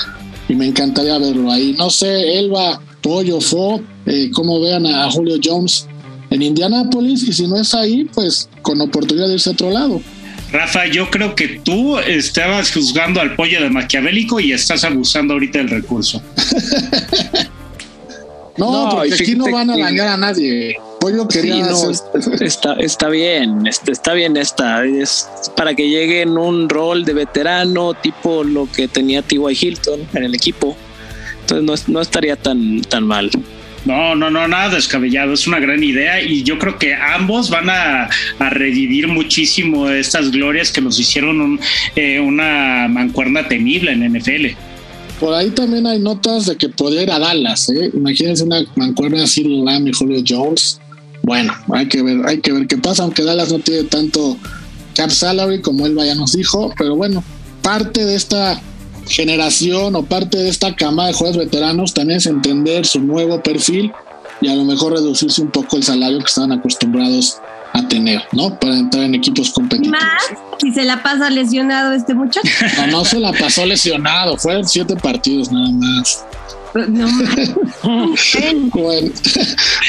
[0.48, 1.74] Y me encantaría verlo ahí.
[1.76, 5.86] No sé, Elba, Pollo, Fo, eh, cómo vean a, Julio Jones
[6.30, 7.22] en Indianápolis.
[7.24, 10.00] Y si no es ahí, pues con oportunidad de irse a otro lado.
[10.50, 15.58] Rafa, yo creo que tú estabas juzgando al pollo de Maquiavélico y estás abusando ahorita
[15.58, 16.22] del recurso.
[18.56, 20.78] no, porque aquí no van a dañar a nadie.
[21.00, 21.66] Pollo quería
[22.40, 24.84] está, está bien, está, está bien esta.
[24.84, 29.56] Es para que llegue en un rol de veterano, tipo lo que tenía T.Y.
[29.60, 30.76] Hilton en el equipo.
[31.42, 33.30] Entonces no, estaría tan, tan mal.
[33.84, 35.32] No, no, no, nada descabellado.
[35.32, 38.08] Es una gran idea y yo creo que ambos van a,
[38.50, 41.58] revivir muchísimo estas glorias que nos hicieron
[41.96, 44.46] eh, una mancuerna temible en NFL.
[45.20, 47.68] Por ahí también hay notas de que podría ir a Dallas.
[47.70, 47.90] ¿eh?
[47.94, 50.80] Imagínense una mancuerna así Lamb y Julio Jones
[51.28, 54.38] bueno, hay que ver, hay que ver qué pasa, aunque Dallas no tiene tanto
[54.96, 57.22] cap salary como él ya nos dijo, pero bueno,
[57.60, 58.58] parte de esta
[59.06, 63.92] generación o parte de esta cama de jugadores veteranos también es entender su nuevo perfil
[64.40, 67.36] y a lo mejor reducirse un poco el salario que estaban acostumbrados
[67.74, 68.58] a tener, ¿no?
[68.58, 70.00] Para entrar en equipos competitivos.
[70.00, 72.48] Más si se la pasa lesionado este muchacho.
[72.78, 76.24] No, no se la pasó lesionado, fueron siete partidos nada más.
[76.74, 77.08] No.
[78.72, 79.12] bueno,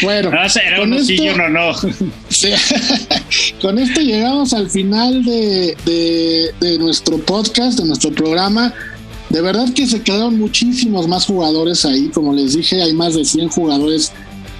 [0.02, 1.72] bueno ah, con, esto, no, no.
[3.62, 5.76] con esto llegamos al final de,
[6.60, 8.74] de, nuestro podcast, de nuestro programa.
[9.30, 12.10] De verdad que se quedaron muchísimos más jugadores ahí.
[12.10, 14.12] Como les dije, hay más de 100 jugadores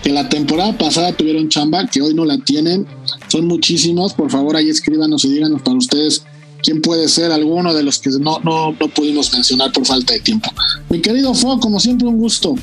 [0.04, 2.86] que la temporada pasada tuvieron chamba, que hoy no la tienen.
[3.28, 4.14] Son muchísimos.
[4.14, 6.24] Por favor, ahí escríbanos y díganos para ustedes
[6.64, 10.20] quién puede ser alguno de los que no, no, no pudimos mencionar por falta de
[10.20, 10.52] tiempo.
[10.90, 12.56] Mi querido Fo, como siempre, un gusto.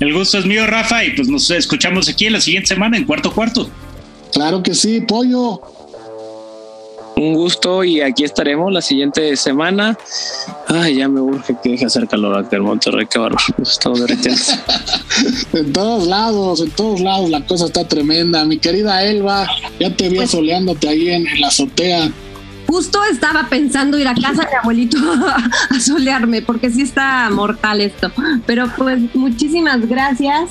[0.00, 3.04] El gusto es mío, Rafa, y pues nos escuchamos aquí en la siguiente semana en
[3.04, 3.68] cuarto cuarto.
[4.32, 5.60] Claro que sí, pollo.
[7.16, 9.98] Un gusto y aquí estaremos la siguiente semana.
[10.68, 13.44] Ay, ya me urge que deje hacer calor aquí en Monterrey, qué bárbaro.
[13.62, 14.40] Estamos derritiendo.
[15.52, 18.44] en todos lados, en todos lados la cosa está tremenda.
[18.46, 19.46] Mi querida Elba,
[19.78, 22.10] ya te vi pues soleándote ahí en la azotea
[22.70, 24.96] justo estaba pensando ir a casa de abuelito
[25.70, 28.12] a, solearme, porque sí está mortal esto.
[28.46, 30.50] Pero pues muchísimas gracias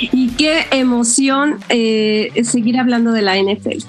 [0.00, 3.82] y qué emoción eh, seguir hablando de la NFL.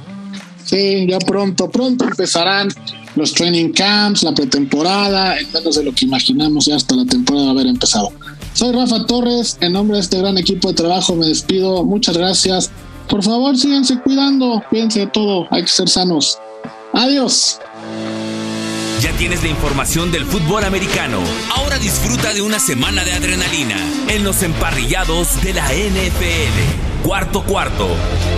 [0.66, 2.68] Sí, ya pronto, pronto empezarán
[3.16, 7.52] los training camps, la pretemporada, en menos de lo que imaginamos ya hasta la temporada
[7.52, 8.12] haber empezado.
[8.54, 12.72] Soy Rafa Torres, en nombre de este gran equipo de trabajo me despido, muchas gracias.
[13.08, 16.38] Por favor, síganse cuidando, cuídense de todo, hay que ser sanos.
[16.94, 17.60] Adiós.
[19.02, 21.22] Ya tienes la información del fútbol americano.
[21.56, 23.78] Ahora disfruta de una semana de adrenalina
[24.08, 27.04] en los emparrillados de la NFL.
[27.04, 27.88] Cuarto cuarto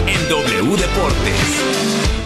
[0.05, 2.18] en W Deportes.